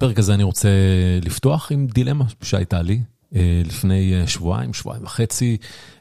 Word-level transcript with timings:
הפרק 0.00 0.18
הזה 0.18 0.34
אני 0.34 0.42
רוצה 0.42 0.68
לפתוח 1.22 1.72
עם 1.72 1.86
דילמה 1.86 2.24
שהייתה 2.42 2.82
לי. 2.82 3.00
לפני 3.64 4.22
שבועיים, 4.26 4.74
שבועיים 4.74 5.04
וחצי, 5.04 5.56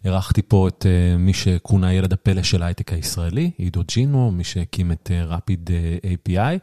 אירחתי 0.05 0.41
פה 0.41 0.67
את 0.67 0.85
מי 1.19 1.33
שכונה 1.33 1.93
ילד 1.93 2.13
הפלא 2.13 2.43
של 2.43 2.63
ההייטק 2.63 2.93
הישראלי, 2.93 3.51
עידו 3.57 3.81
ג'ינו, 3.87 4.31
מי 4.31 4.43
שהקים 4.43 4.91
את 4.91 5.11
Rapid 5.29 5.69
API, 6.05 6.59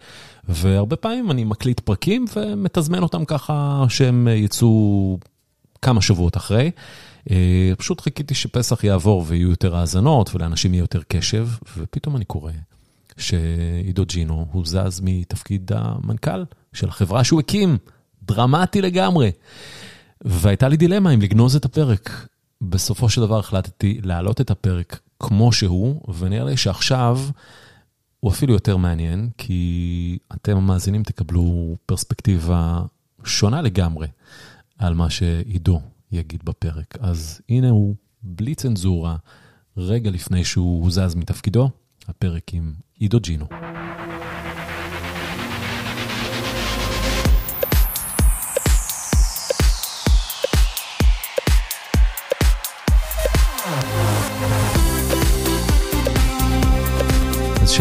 והרבה 0.49 0.97
פעמים 0.97 1.31
אני 1.31 1.45
מקליט 1.45 1.81
פרקים 1.81 2.25
ומתזמן 2.37 3.03
אותם 3.03 3.25
ככה 3.25 3.85
שהם 3.89 4.29
יצאו 4.31 5.19
כמה 5.83 6.03
שבועות 6.03 6.37
אחרי. 6.37 6.71
פשוט 7.79 8.01
חיכיתי 8.01 8.35
שפסח 8.35 8.85
יעבור 8.85 9.25
ויהיו 9.27 9.51
יותר 9.51 9.77
האזנות 9.77 10.35
ולאנשים 10.35 10.75
יהיה 10.75 10.83
יותר 10.83 11.01
קשב, 11.09 11.49
ופתאום 11.77 12.17
אני 12.17 12.25
קורא 12.25 12.53
שעידו 13.19 14.05
ג'ינו 14.07 14.47
הוא 14.53 14.67
זז 14.67 15.01
מתפקיד 15.03 15.71
המנכ"ל 15.75 16.43
של 16.77 16.89
החברה 16.89 17.25
שהוא 17.25 17.41
הקים, 17.41 17.79
דרמטי 18.23 18.83
לגמרי. 18.83 19.31
והייתה 20.25 20.69
לי 20.69 20.77
דילמה 20.77 21.11
אם 21.11 21.21
לגנוז 21.21 21.57
את 21.57 21.65
הפרק. 21.65 22.29
בסופו 22.61 23.09
של 23.09 23.21
דבר 23.21 23.39
החלטתי 23.39 24.01
להעלות 24.03 24.41
את 24.41 24.51
הפרק 24.51 25.01
כמו 25.21 25.53
שהוא, 25.53 26.15
ונראה 26.19 26.45
לי 26.45 26.57
שעכשיו 26.57 27.21
הוא 28.21 28.31
אפילו 28.31 28.53
יותר 28.53 28.77
מעניין, 28.77 29.31
כי 29.39 30.19
אתם 30.33 30.57
המאזינים 30.57 31.03
תקבלו 31.03 31.77
פרספקטיבה 31.87 32.83
שונה 33.25 33.63
לגמרי 33.63 34.07
על 34.79 34.95
מה 34.95 35.11
שעידו 35.11 35.81
יגיד 36.13 36.45
בפרק. 36.45 36.97
אז 37.01 37.41
הנה 37.49 37.71
הוא, 37.71 37.95
בלי 38.23 38.55
צנזורה, 38.55 39.17
רגע 39.77 40.11
לפני 40.11 40.45
שהוא 40.45 40.91
זז 40.91 41.15
מתפקידו, 41.15 41.71
הפרק 42.09 42.55
עם 42.55 42.73
עידו 42.99 43.21
ג'ינו. 43.21 43.47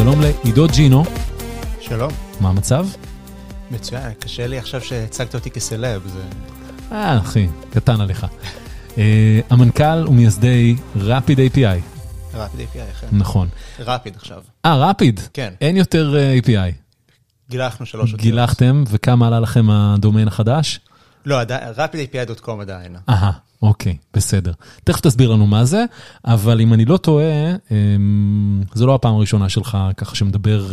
שלום 0.06 0.22
לעידו 0.22 0.67
ג'ינו. 0.67 1.03
שלום. 1.81 2.11
מה 2.39 2.50
המצב? 2.50 2.88
מצוין, 3.72 4.14
קשה 4.20 4.48
לי 4.48 4.58
עכשיו 4.58 4.81
שהצגת 4.81 5.36
אותי 5.36 5.52
כסלב, 5.52 6.08
זה... 6.08 6.20
אה, 6.92 7.20
אחי, 7.20 7.48
קטן 7.70 8.02
עליך. 8.02 8.26
המנכ"ל 9.50 10.08
ומייסדי 10.08 10.76
Rapid 10.95 11.38
API. 11.53 11.81
Rapid 12.33 12.36
API, 12.36 13.02
כן. 13.02 13.08
נכון. 13.11 13.50
Rapid 13.80 14.16
עכשיו. 14.16 14.42
אה, 14.66 14.92
Rapid? 14.92 15.22
כן. 15.33 15.53
אין 15.61 15.78
יותר 15.78 16.16
API. 16.44 16.73
גילחנו 17.50 17.86
שלוש 17.86 18.14
אותיות. 18.14 18.22
גילחתם, 18.22 18.83
וכמה 18.88 19.28
עלה 19.28 19.39
לכם 19.39 19.70
הדומיין 19.70 20.28
החדש? 20.28 20.80
לא, 21.26 21.42
rapidapi.com 21.78 22.62
עדיין. 22.62 22.95
אהה, 23.09 23.31
אוקיי, 23.62 23.98
בסדר. 24.14 24.52
תכף 24.84 25.00
תסביר 25.00 25.32
לנו 25.32 25.48
מה 25.48 25.66
זה, 25.66 25.86
אבל 26.26 26.62
אם 26.62 26.73
אני 26.73 26.86
לא 26.86 26.98
טועה, 26.98 27.56
זו 28.73 28.88
לא 28.88 28.95
הפעם 28.95 29.16
הראשונה 29.16 29.50
שלך 29.50 29.78
ככה 29.98 30.16
שמדבר 30.16 30.67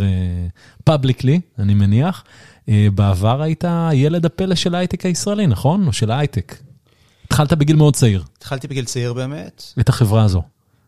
פאבליקלי, 0.85 1.41
אני 1.59 1.75
מניח. 1.75 2.25
בעבר 2.95 3.43
היית 3.43 3.65
ילד 3.93 4.27
הפלא 4.27 4.55
של 4.55 4.75
ההייטק 4.75 5.07
הישראלי, 5.07 5.47
נכון? 5.47 5.87
או 5.87 5.93
של 5.93 6.11
ההייטק. 6.11 6.57
התחלת 7.25 7.53
בגיל 7.53 7.77
מאוד 7.77 7.97
צעיר. 7.97 8.25
התחלתי 8.39 8.69
בגיל 8.69 8.85
צעיר 8.85 9.13
באמת. 9.13 9.63
את 9.81 9.89
החברה 9.89 10.23
הזו. 10.23 10.43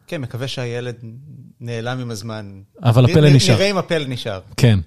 כן, 0.07 0.21
מקווה 0.21 0.49
שהילד 0.49 0.95
נעלם 1.61 2.01
עם 2.01 2.11
הזמן. 2.11 2.61
אבל 2.83 3.05
הפלא 3.05 3.31
נשאר. 3.31 3.55
נראה 3.55 3.71
אם 3.71 3.77
הפלא 3.77 4.07
נשאר. 4.09 4.41
כן. 4.57 4.79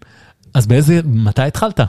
אז 0.54 0.68
באיזה, 0.68 1.02
מתי 1.06 1.42
התחלת? 1.42 1.80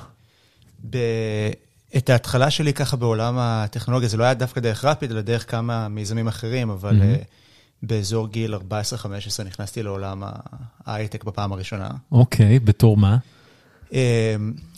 את 1.97 2.11
ההתחלה 2.11 2.51
שלי 2.51 2.73
ככה 2.73 2.97
בעולם 2.97 3.39
הטכנולוגיה, 3.39 4.09
זה 4.09 4.17
לא 4.17 4.25
היה 4.25 4.35
דווקא 4.35 4.61
דרך 4.61 4.85
רפיד, 4.85 5.11
אלא 5.11 5.21
דרך 5.21 5.51
כמה 5.51 5.89
מיזמים 5.89 6.29
אחרים, 6.29 6.71
אבל 6.71 7.01
באזור 7.83 8.29
גיל 8.29 8.55
14-15 8.55 8.59
נכנסתי 9.45 9.83
לעולם 9.83 10.23
ההייטק 10.87 11.25
בפעם 11.25 11.53
הראשונה. 11.53 11.89
אוקיי, 12.13 12.59
בתור 12.59 12.97
מה? 12.97 13.17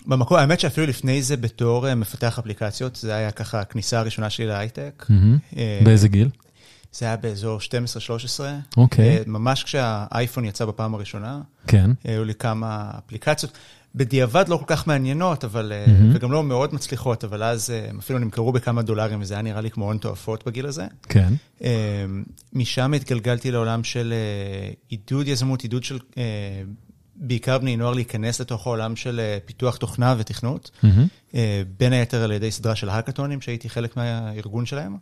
במקום, 0.06 0.36
האמת 0.36 0.60
שאפילו 0.60 0.86
לפני 0.86 1.22
זה 1.22 1.36
בתור 1.36 1.94
מפתח 1.94 2.38
אפליקציות, 2.38 2.96
זה 2.96 3.14
היה 3.14 3.30
ככה 3.30 3.60
הכניסה 3.60 3.98
הראשונה 3.98 4.30
שלי 4.30 4.46
להייטק. 4.46 5.06
באיזה 5.84 6.08
גיל? 6.08 6.28
זה 6.92 7.06
היה 7.06 7.16
באזור 7.16 7.58
12-13. 7.58 8.40
אוקיי. 8.76 9.18
ממש 9.26 9.64
כשהאייפון 9.64 10.44
יצא 10.44 10.64
בפעם 10.64 10.94
הראשונה. 10.94 11.40
כן. 11.66 11.90
היו 12.04 12.24
לי 12.24 12.34
כמה 12.34 12.90
אפליקציות. 12.98 13.52
בדיעבד 13.94 14.48
לא 14.48 14.56
כל 14.56 14.64
כך 14.66 14.86
מעניינות, 14.86 15.44
אבל, 15.44 15.72
וגם 16.14 16.32
לא 16.32 16.42
מאוד 16.42 16.74
מצליחות, 16.74 17.24
אבל 17.24 17.42
אז 17.42 17.70
הם 17.70 17.98
אפילו 17.98 18.18
נמכרו 18.18 18.52
בכמה 18.52 18.82
דולרים, 18.82 19.20
וזה 19.20 19.34
היה 19.34 19.42
נראה 19.42 19.60
לי 19.60 19.70
כמו 19.70 19.84
הון 19.84 19.98
תועפות 19.98 20.46
בגיל 20.46 20.66
הזה. 20.66 20.86
כן. 21.08 21.32
משם 22.52 22.94
התגלגלתי 22.94 23.50
לעולם 23.50 23.84
של 23.84 24.14
עידוד 24.88 25.28
יזמות, 25.28 25.62
עידוד 25.62 25.84
של 25.84 25.98
בעיקר 27.16 27.58
בני 27.58 27.76
נוער 27.76 27.92
להיכנס 27.92 28.40
לתוך 28.40 28.66
העולם 28.66 28.96
של 28.96 29.20
פיתוח 29.44 29.76
תוכנה 29.76 30.14
ותכנות, 30.18 30.70
בין 31.78 31.92
היתר 31.92 32.22
על 32.22 32.32
ידי 32.32 32.50
סדרה 32.50 32.74
של 32.74 32.88
האקתונים, 32.88 33.40
שהייתי 33.40 33.68
חלק 33.68 33.96
מהארגון 33.96 34.66
שלהם, 34.66 34.96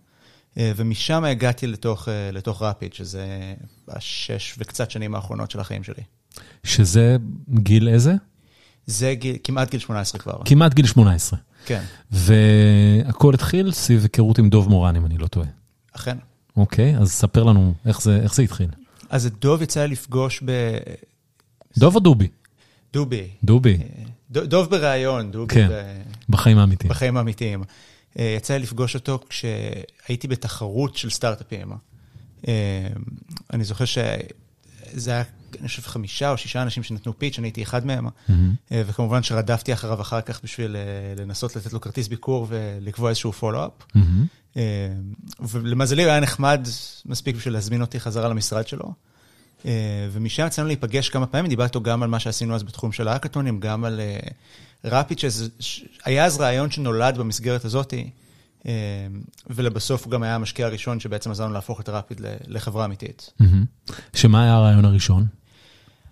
ומשם 0.56 1.24
הגעתי 1.24 1.66
לתוך, 1.66 2.08
לתוך 2.32 2.62
רפיד, 2.62 2.92
שזה 2.92 3.54
השש 3.88 4.54
וקצת 4.58 4.90
שנים 4.90 5.14
האחרונות 5.14 5.50
של 5.50 5.60
החיים 5.60 5.84
שלי. 5.84 6.02
שזה 6.64 7.16
גיל 7.54 7.88
איזה? 7.88 8.14
זה 8.88 9.14
גיל, 9.14 9.36
כמעט 9.44 9.70
גיל 9.70 9.80
18 9.80 10.20
כבר. 10.20 10.38
כמעט 10.44 10.74
גיל 10.74 10.86
18. 10.86 11.38
כן. 11.66 11.82
והכל 12.10 13.34
התחיל 13.34 13.72
סביב 13.72 14.02
היכרות 14.02 14.38
עם 14.38 14.50
דוב 14.50 14.68
מורן, 14.68 14.96
אם 14.96 15.06
אני 15.06 15.18
לא 15.18 15.26
טועה. 15.26 15.46
אכן. 15.92 16.16
אוקיי, 16.56 16.96
אז 16.96 17.12
ספר 17.12 17.42
לנו 17.42 17.74
איך 17.86 18.02
זה, 18.02 18.20
איך 18.22 18.34
זה 18.34 18.42
התחיל. 18.42 18.68
אז 19.10 19.26
את 19.26 19.32
דוב 19.40 19.62
יצא 19.62 19.86
לפגוש 19.86 20.42
ב... 20.44 20.50
דוב 21.78 21.94
או 21.94 22.00
דובי? 22.00 22.28
דובי. 22.92 23.28
דובי. 23.44 23.78
דוב 24.30 24.70
בריאיון, 24.70 25.30
דובי 25.30 25.54
כן, 25.54 25.68
בחיים 26.28 26.58
האמיתיים. 26.58 26.90
בחיים 26.90 27.16
האמיתיים. 27.16 27.64
יצא 28.16 28.54
לי 28.54 28.62
לפגוש 28.62 28.94
אותו 28.94 29.20
כשהייתי 29.28 30.28
בתחרות 30.28 30.96
של 30.96 31.10
סטארט-אפים. 31.10 31.72
אני 33.52 33.64
זוכר 33.64 33.84
שזה 33.84 35.12
היה, 35.12 35.22
אני 35.60 35.68
חושב, 35.68 35.82
חמישה 35.82 36.30
או 36.30 36.36
שישה 36.36 36.62
אנשים 36.62 36.82
שנתנו 36.82 37.18
פיץ', 37.18 37.38
אני 37.38 37.46
הייתי 37.46 37.62
אחד 37.62 37.86
מהם, 37.86 38.06
וכמובן 38.70 39.22
שרדפתי 39.22 39.72
אחריו 39.72 40.00
אחר 40.00 40.20
כך 40.20 40.40
בשביל 40.44 40.76
לנסות 41.16 41.56
לתת 41.56 41.72
לו 41.72 41.80
כרטיס 41.80 42.08
ביקור 42.08 42.46
ולקבוע 42.48 43.08
איזשהו 43.08 43.32
פולו-אפ. 43.32 43.72
ולמזלי 45.40 46.02
הוא 46.02 46.10
היה 46.10 46.20
נחמד 46.20 46.68
מספיק 47.06 47.36
בשביל 47.36 47.54
להזמין 47.54 47.80
אותי 47.80 48.00
חזרה 48.00 48.28
למשרד 48.28 48.68
שלו. 48.68 48.92
ומשם 50.12 50.46
יצאנו 50.46 50.66
להיפגש 50.66 51.08
כמה 51.08 51.26
פעמים, 51.26 51.48
דיברתי 51.48 51.68
איתו 51.68 51.80
גם 51.82 52.02
על 52.02 52.08
מה 52.08 52.20
שעשינו 52.20 52.54
אז 52.54 52.62
בתחום 52.62 52.92
של 52.92 53.08
האקתונים, 53.08 53.60
גם 53.60 53.84
על 53.84 54.00
רפיד, 54.84 55.18
שהיה 55.58 56.24
אז 56.24 56.40
רעיון 56.40 56.70
שנולד 56.70 57.18
במסגרת 57.18 57.64
הזאת, 57.64 57.94
ולבסוף 59.46 60.04
הוא 60.04 60.10
גם 60.10 60.22
היה 60.22 60.34
המשקיע 60.34 60.66
הראשון 60.66 61.00
שבעצם 61.00 61.30
עזרנו 61.30 61.52
להפוך 61.54 61.80
את 61.80 61.88
רפיד 61.88 62.20
לחברה 62.46 62.84
אמיתית. 62.84 63.30
שמה 64.14 64.42
היה 64.42 64.54
הרעיון 64.54 64.84
הראשון? 64.84 65.26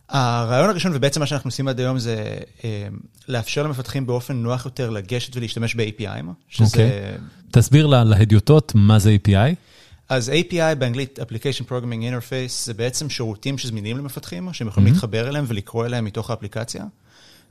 הרעיון 0.09 0.71
הראשון, 0.71 0.93
ובעצם 0.95 1.21
מה 1.21 1.27
שאנחנו 1.27 1.49
עושים 1.49 1.69
עד 1.69 1.81
היום, 1.81 1.99
זה 1.99 2.39
לאפשר 3.29 3.63
למפתחים 3.63 4.07
באופן 4.07 4.37
נוח 4.37 4.65
יותר 4.65 4.91
לגשת 4.91 5.37
ולהשתמש 5.37 5.75
ב-API, 5.75 6.25
שזה... 6.49 7.17
תסביר 7.51 7.87
להדיוטות 7.87 8.73
מה 8.75 8.99
זה 8.99 9.17
API. 9.23 9.55
אז 10.09 10.29
API 10.29 10.75
באנגלית, 10.79 11.19
Application 11.19 11.63
Programming 11.69 12.03
Interface, 12.13 12.65
זה 12.65 12.75
בעצם 12.75 13.11
שירותים 13.11 13.59
שזמינים 13.59 13.99
למפתחים, 13.99 14.53
שהם 14.53 14.69
יכולים 14.69 14.93
להתחבר 14.93 15.29
אליהם 15.29 15.45
ולקרוא 15.49 15.87
אליהם 15.87 16.05
מתוך 16.05 16.31
האפליקציה. 16.31 16.85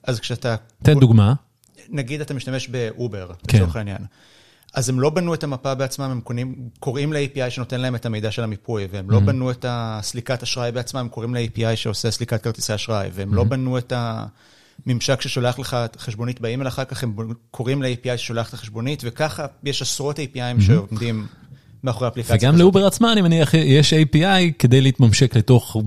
אז 0.04 0.20
כשאתה... 0.20 0.56
תן 0.84 1.00
דוגמה. 1.00 1.34
נגיד 1.90 2.22
אתה 2.22 2.34
משתמש 2.34 2.68
באובר, 2.68 3.32
לצורך 3.48 3.76
העניין. 3.76 3.98
אז 4.76 4.90
הם 4.90 5.00
לא 5.00 5.10
בנו 5.10 5.34
את 5.34 5.44
המפה 5.44 5.76
בעצמם, 5.76 6.22
הם 6.30 6.46
קוראים 6.80 7.14
ל-API 7.14 7.50
שנותן 7.50 7.82
להם 7.82 7.96
את 7.96 8.06
המידע 8.06 8.32
של 8.32 8.44
המיפוי, 8.44 8.88
והם 8.92 9.12
לא 9.12 9.20
בנו 9.20 9.52
את 9.52 9.66
הסליקת 9.68 10.44
אשראי 10.44 10.72
בעצמם, 10.72 11.00
הם 11.00 11.10
קוראים 11.10 11.36
ל-API 11.36 11.76
שעושה 11.76 12.12
סליקת 12.12 12.42
כרטיסי 12.42 12.76
אשראי, 12.76 13.10
והם 13.14 13.34
לא 13.34 13.44
בנו 13.44 13.78
את 13.78 13.94
הממשק 14.86 15.22
ששולח 15.22 15.60
לך 15.60 15.78
חשבונית 15.98 16.42
באימייל 16.42 16.68
אחר 16.68 16.86
כך, 16.86 17.04
הם 17.04 17.16
קוראים 17.52 17.84
ל-API 17.84 18.18
ששולח 18.18 18.50
את 18.50 18.54
החשבונית, 18.54 19.02
וככה 19.06 19.46
יש 19.64 19.82
עשרות 19.82 20.20
APIים 20.20 20.62
שעומדים 20.62 21.28
מאחורי 21.84 22.06
האפליקציה. 22.08 22.36
וגם 22.36 22.58
ל 22.58 22.63
Uber 22.63 22.86
עצמה, 22.86 23.14
אני 23.14 23.22
מניח, 23.22 23.54
יש 23.54 23.94
API 23.94 24.54
כדי 24.60 24.82
להתממשק 24.82 25.36
לתוך 25.36 25.78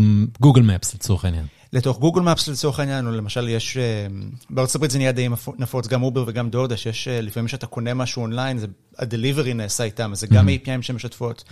Google 0.40 0.62
Maps, 0.62 0.94
לצורך 0.94 1.24
העניין. 1.24 1.44
לתוך 1.72 1.98
Google 1.98 2.20
Maps 2.20 2.48
לצורך 2.48 2.80
העניין, 2.80 3.06
או 3.06 3.12
למשל 3.12 3.48
יש, 3.48 3.76
בארצות 4.50 4.76
הברית 4.76 4.90
זה 4.90 4.98
נהיה 4.98 5.12
די 5.12 5.28
נפוץ, 5.58 5.86
גם 5.86 6.02
Uber 6.02 6.24
וגם 6.26 6.50
DoorDash, 6.50 6.76
שיש 6.76 7.08
לפעמים 7.08 7.48
שאתה 7.48 7.66
קונה 7.66 7.94
משהו 7.94 8.22
אונליין, 8.22 8.58
ה 8.98 9.05
delivery 9.05 9.54
נעשה 9.54 9.84
איתם, 9.84 10.12
אז 10.12 10.20
זה 10.20 10.26
גם 10.26 10.48
APIים 10.48 10.82
שמשתפות. 10.82 11.44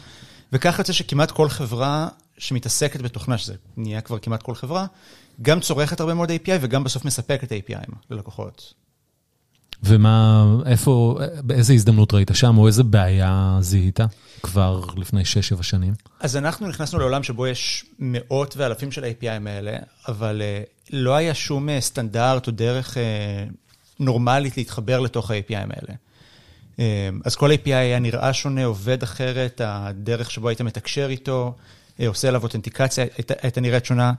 וכך 0.52 0.78
יוצא 0.78 0.92
שכמעט 0.92 1.30
כל 1.30 1.48
חברה 1.48 2.08
שמתעסקת 2.38 3.00
בתוכנה, 3.00 3.38
שזה 3.38 3.54
נהיה 3.76 4.00
כבר 4.00 4.18
כמעט 4.18 4.42
כל 4.42 4.54
חברה, 4.54 4.86
גם 5.42 5.60
צורכת 5.60 6.00
הרבה 6.00 6.14
מאוד 6.14 6.30
API 6.30 6.58
וגם 6.60 6.84
בסוף 6.84 7.04
מספקת 7.04 7.52
APIים 7.52 7.92
ללקוחות. 8.10 8.74
ומה, 9.82 10.46
איפה, 10.66 11.18
באיזה 11.42 11.72
הזדמנות 11.72 12.14
ראית 12.14 12.30
שם, 12.34 12.58
או 12.58 12.66
איזה 12.66 12.82
בעיה 12.82 13.58
זיהית 13.60 14.00
כבר 14.42 14.84
לפני 14.96 15.22
6-7 15.58 15.62
שנים? 15.62 15.94
אז 16.20 16.36
אנחנו 16.36 16.68
נכנסנו 16.68 16.98
לעולם 16.98 17.22
שבו 17.22 17.46
יש 17.46 17.84
מאות 17.98 18.56
ואלפים 18.56 18.92
של 18.92 19.04
ה-API 19.04 19.48
האלה, 19.48 19.76
אבל 20.08 20.42
uh, 20.42 20.90
לא 20.92 21.14
היה 21.14 21.34
שום 21.34 21.68
uh, 21.68 21.72
סטנדרט 21.80 22.46
או 22.46 22.52
דרך 22.52 22.96
uh, 22.96 23.00
נורמלית 24.00 24.56
להתחבר 24.56 25.00
לתוך 25.00 25.30
ה-API 25.30 25.56
האלה. 25.56 25.94
אז 27.24 27.36
כל 27.36 27.50
API 27.52 27.68
היה 27.68 27.98
נראה 27.98 28.32
שונה, 28.32 28.64
עובד 28.64 29.02
אחרת, 29.02 29.60
הדרך 29.64 30.30
שבו 30.30 30.48
היית 30.48 30.60
מתקשר 30.60 31.06
איתו, 31.10 31.54
עושה 32.06 32.28
עליו 32.28 32.42
אותנטיקציה, 32.42 33.04
הייתה, 33.16 33.34
הייתה 33.42 33.60
נראית 33.60 33.84
שונה. 33.84 34.12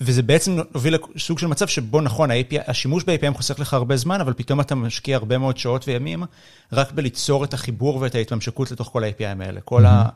וזה 0.00 0.22
בעצם 0.22 0.58
הוביל 0.72 0.96
לסוג 1.14 1.38
של 1.38 1.46
מצב 1.46 1.68
שבו 1.68 2.00
נכון, 2.00 2.30
ה-API, 2.30 2.56
השימוש 2.66 3.04
ב-APIים 3.04 3.34
חוסך 3.34 3.58
לך 3.58 3.74
הרבה 3.74 3.96
זמן, 3.96 4.20
אבל 4.20 4.32
פתאום 4.32 4.60
אתה 4.60 4.74
משקיע 4.74 5.16
הרבה 5.16 5.38
מאוד 5.38 5.56
שעות 5.56 5.88
וימים 5.88 6.24
רק 6.72 6.92
בליצור 6.92 7.44
את 7.44 7.54
החיבור 7.54 7.96
ואת 7.96 8.14
ההתממשקות 8.14 8.70
לתוך 8.70 8.88
כל 8.92 9.04
ה-APIים 9.04 9.42
האלה. 9.42 9.60
כל 9.60 9.84
אהמ. 9.84 9.88
ה... 9.88 10.08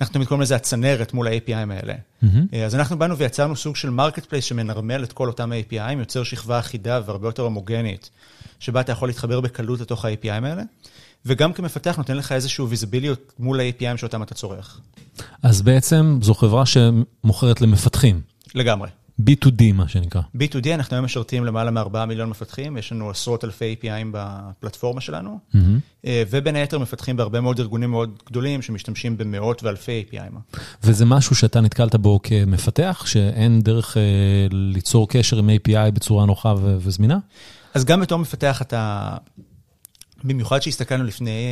אנחנו 0.00 0.12
תמיד 0.12 0.28
קוראים 0.28 0.42
לזה 0.42 0.56
הצנרת 0.56 1.14
מול 1.14 1.26
ה-APIים 1.26 1.72
האלה. 1.72 1.94
אהמ. 1.94 2.56
אז 2.66 2.74
אנחנו 2.74 2.98
באנו 2.98 3.18
ויצרנו 3.18 3.56
סוג 3.56 3.76
של 3.76 3.90
marketplace 3.90 4.44
שמנרמל 4.44 5.04
את 5.04 5.12
כל 5.12 5.28
אותם 5.28 5.52
ה-APIים, 5.52 5.98
יוצר 5.98 6.22
שכבה 6.22 6.58
אחידה 6.58 7.00
והרבה 7.06 7.28
יותר 7.28 7.42
הומוגנית, 7.42 8.10
שבה 8.58 8.80
אתה 8.80 8.92
יכול 8.92 9.08
להתחבר 9.08 9.40
בקלות 9.40 9.80
לתוך 9.80 10.04
ה-APIים 10.04 10.44
האלה. 10.44 10.62
וגם 11.26 11.52
כמפתח 11.52 11.94
נותן 11.98 12.16
לך 12.16 12.32
איזושהי 12.32 12.64
ויזיביליות 12.64 13.32
מול 13.38 13.60
ה-APIים 13.60 13.96
שאותם 13.96 14.22
אתה 14.22 14.34
צורך. 14.34 14.80
אז 15.42 15.62
בעצם 15.62 16.18
זו 16.22 16.34
חברה 16.34 16.64
שמוכרת 16.66 17.60
למפתחים. 17.60 18.20
לגמרי. 18.54 18.88
B2D, 19.20 19.72
מה 19.74 19.88
שנקרא. 19.88 20.20
B2D, 20.36 20.68
אנחנו 20.74 20.96
היום 20.96 21.04
משרתים 21.04 21.44
למעלה 21.44 21.70
מ-4 21.70 22.04
מיליון 22.06 22.28
מפתחים, 22.28 22.76
יש 22.76 22.92
לנו 22.92 23.10
עשרות 23.10 23.44
אלפי 23.44 23.76
APIים 23.80 24.06
בפלטפורמה 24.12 25.00
שלנו, 25.00 25.38
mm-hmm. 25.54 26.06
ובין 26.06 26.56
היתר 26.56 26.78
מפתחים 26.78 27.16
בהרבה 27.16 27.40
מאוד 27.40 27.60
ארגונים 27.60 27.90
מאוד 27.90 28.18
גדולים 28.26 28.62
שמשתמשים 28.62 29.18
במאות 29.18 29.62
ואלפי 29.62 30.04
APIים. 30.10 30.56
וזה 30.84 31.04
משהו 31.04 31.36
שאתה 31.36 31.60
נתקלת 31.60 31.94
בו 31.94 32.20
כמפתח, 32.22 33.04
שאין 33.06 33.60
דרך 33.60 33.96
אה, 33.96 34.02
ליצור 34.50 35.08
קשר 35.08 35.38
עם 35.38 35.50
API 35.50 35.90
בצורה 35.90 36.26
נוחה 36.26 36.54
ו- 36.58 36.76
וזמינה? 36.80 37.18
אז 37.74 37.84
גם 37.84 38.00
בתור 38.00 38.18
מפתח 38.18 38.62
אתה, 38.62 39.16
במיוחד 40.24 40.62
שהסתכלנו 40.62 41.04
לפני 41.04 41.46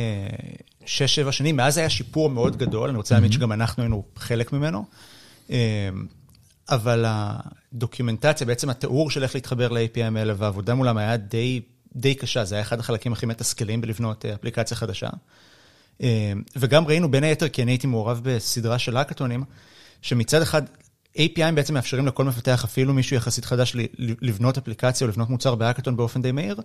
6-7 0.83 0.87
שנים, 1.31 1.55
מאז 1.55 1.77
היה 1.77 1.89
שיפור 1.89 2.29
מאוד 2.29 2.57
גדול, 2.57 2.89
אני 2.89 2.97
רוצה 2.97 3.15
להאמין 3.15 3.31
mm-hmm. 3.31 3.33
שגם 3.33 3.51
אנחנו 3.51 3.83
היינו 3.83 4.03
חלק 4.15 4.53
ממנו. 4.53 4.85
אבל 6.69 7.05
הדוקימנטציה, 7.07 8.47
בעצם 8.47 8.69
התיאור 8.69 9.11
של 9.11 9.23
איך 9.23 9.35
להתחבר 9.35 9.67
ל-APM 9.67 10.17
האלה 10.17 10.33
והעבודה 10.37 10.73
מולם 10.73 10.97
היה 10.97 11.17
די, 11.17 11.61
די 11.95 12.15
קשה, 12.15 12.45
זה 12.45 12.55
היה 12.55 12.61
אחד 12.61 12.79
החלקים 12.79 13.13
הכי 13.13 13.25
מתסכלים 13.25 13.81
בלבנות 13.81 14.25
אה, 14.25 14.33
אפליקציה 14.33 14.77
חדשה. 14.77 15.09
אה, 16.01 16.33
וגם 16.55 16.87
ראינו 16.87 17.11
בין 17.11 17.23
היתר, 17.23 17.49
כי 17.49 17.63
אני 17.63 17.71
הייתי 17.71 17.87
מעורב 17.87 18.21
בסדרה 18.23 18.79
של 18.79 18.97
האקתונים, 18.97 19.43
שמצד 20.01 20.41
אחד 20.41 20.61
API 21.17 21.51
בעצם 21.55 21.73
מאפשרים 21.73 22.07
לכל 22.07 22.23
מפתח, 22.23 22.63
אפילו 22.63 22.93
מישהו 22.93 23.15
יחסית 23.15 23.45
חדש, 23.45 23.75
לבנות 23.97 24.57
אפליקציה 24.57 25.05
או 25.05 25.11
לבנות 25.11 25.29
מוצר 25.29 25.55
בהאקתון 25.55 25.97
באופן 25.97 26.21
די 26.21 26.31
מהיר, 26.31 26.61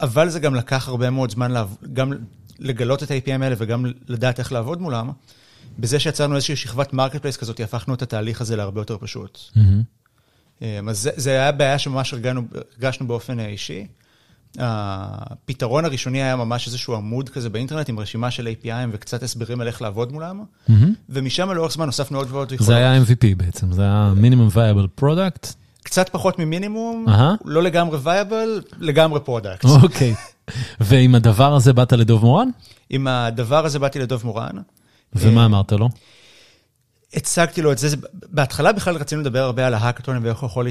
אבל 0.00 0.28
זה 0.28 0.40
גם 0.40 0.54
לקח 0.54 0.88
הרבה 0.88 1.10
מאוד 1.10 1.30
זמן 1.30 1.54
גם 1.92 2.12
לגלות 2.58 3.02
את 3.02 3.10
ה-APIים 3.10 3.42
האלה 3.42 3.54
וגם 3.58 3.86
לדעת 4.08 4.38
איך 4.38 4.52
לעבוד 4.52 4.80
מולם. 4.80 5.10
בזה 5.78 6.00
שיצרנו 6.00 6.34
איזושהי 6.34 6.56
שכבת 6.56 6.92
marketplace 6.92 7.36
כזאת, 7.36 7.60
הפכנו 7.60 7.94
את 7.94 8.02
התהליך 8.02 8.40
הזה 8.40 8.56
להרבה 8.56 8.80
יותר 8.80 8.96
פשוט. 9.00 9.38
אהמ. 9.56 10.64
אז 10.88 10.98
זה, 10.98 11.10
זה 11.16 11.30
היה 11.30 11.52
בעיה 11.52 11.78
שממש 11.78 12.12
הרגשנו, 12.12 12.42
הרגשנו 12.74 13.06
באופן 13.06 13.40
אישי. 13.40 13.86
הפתרון 14.58 15.84
הראשוני 15.84 16.22
היה 16.22 16.36
ממש 16.36 16.66
איזשהו 16.66 16.94
עמוד 16.94 17.28
כזה 17.28 17.50
באינטרנט 17.50 17.88
עם 17.88 18.00
רשימה 18.00 18.30
של 18.30 18.48
APIים 18.48 18.88
וקצת 18.92 19.22
הסברים 19.22 19.60
על 19.60 19.66
איך 19.66 19.82
לעבוד 19.82 20.12
מולם, 20.12 20.40
אהמ. 20.40 20.72
ומשם 21.08 21.50
לאורך 21.50 21.72
זמן 21.72 21.86
הוספנו 21.86 22.18
עוד 22.18 22.28
ועוד 22.30 22.52
יכולות. 22.52 22.66
זה 22.66 22.76
היה 22.76 23.02
MVP 23.02 23.36
בעצם, 23.36 23.72
זה 23.72 23.82
היה 23.82 24.12
minimum 24.16 24.48
viable 24.52 24.86
product. 24.94 25.54
קצת 25.82 26.08
פחות 26.08 26.38
ממינימום, 26.38 27.06
אהא. 27.08 27.42
לא 27.44 27.62
לגמרי 27.62 27.98
viable, 28.02 28.62
לגמרי 28.78 29.20
product. 29.20 29.64
אוקיי. 29.64 30.14
ועם 30.80 31.14
הדבר 31.14 31.54
הזה 31.54 31.72
באת 31.72 31.92
לדוב 31.92 32.22
מורן? 32.22 32.48
עם 32.90 33.06
הדבר 33.06 33.66
הזה 33.66 33.78
באתי 33.78 33.98
לדוב 33.98 34.26
מורן. 34.26 34.56
ומה 35.14 35.44
אמרת 35.44 35.72
לו? 35.72 35.88
הצגתי 37.14 37.62
לו 37.62 37.72
את 37.72 37.78
זה, 37.78 37.96
בהתחלה 38.12 38.72
בכלל 38.72 38.96
רצינו 38.96 39.20
לדבר 39.20 39.42
הרבה 39.42 39.66
על 39.66 39.74
ההאקתונים 39.74 40.24
ואיך 40.24 40.38
הוא 40.38 40.46
יכול 40.46 40.68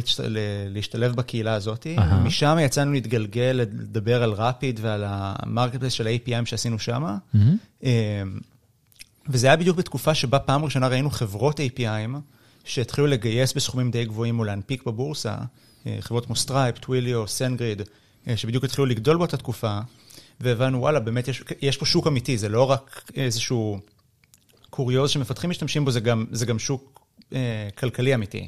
להשתלב 0.69 1.15
בקהילה 1.15 1.53
הזאת. 1.53 1.87
משם 2.23 2.57
יצאנו 2.61 2.91
להתגלגל, 2.91 3.51
לדבר 3.53 4.23
על 4.23 4.31
Rapid 4.31 4.79
ועל 4.83 5.03
ה 5.07 5.75
marketplace 5.75 5.93
של 5.93 6.07
ה-APIים 6.07 6.45
שעשינו 6.45 6.79
שם. 6.79 7.17
אמ, 7.83 7.89
וזה 9.29 9.47
היה 9.47 9.55
בדיוק 9.55 9.77
בתקופה 9.77 10.15
שבה 10.15 10.39
פעם 10.39 10.65
ראשונה 10.65 10.87
ראינו 10.87 11.09
חברות 11.09 11.59
APIים 11.59 12.17
שהתחילו 12.65 13.07
לגייס 13.07 13.53
בסכומים 13.53 13.91
די 13.91 14.05
גבוהים 14.05 14.39
ולהנפיק 14.39 14.83
בבורסה, 14.83 15.35
אה, 15.87 15.97
חברות 15.99 16.25
כמו 16.25 16.35
Stripe, 16.35 16.79
Twilio, 16.79 17.27
SendGrid, 17.27 17.81
אה, 18.27 18.37
שבדיוק 18.37 18.63
התחילו 18.63 18.85
לגדול 18.85 19.17
באותה 19.17 19.37
תקופה, 19.37 19.79
והבנו, 20.39 20.79
וואלה, 20.79 20.99
באמת 20.99 21.27
יש, 21.27 21.43
יש 21.61 21.77
פה 21.77 21.85
שוק 21.85 22.07
אמיתי, 22.07 22.37
זה 22.37 22.49
לא 22.49 22.71
רק 22.71 23.11
איזשהו... 23.15 23.79
קוריוז 24.69 25.09
שמפתחים 25.09 25.49
משתמשים 25.49 25.85
בו, 25.85 25.91
זה 25.91 25.99
גם, 25.99 26.25
זה 26.31 26.45
גם 26.45 26.59
שוק 26.59 26.99
אה, 27.33 27.67
כלכלי 27.77 28.15
אמיתי. 28.15 28.47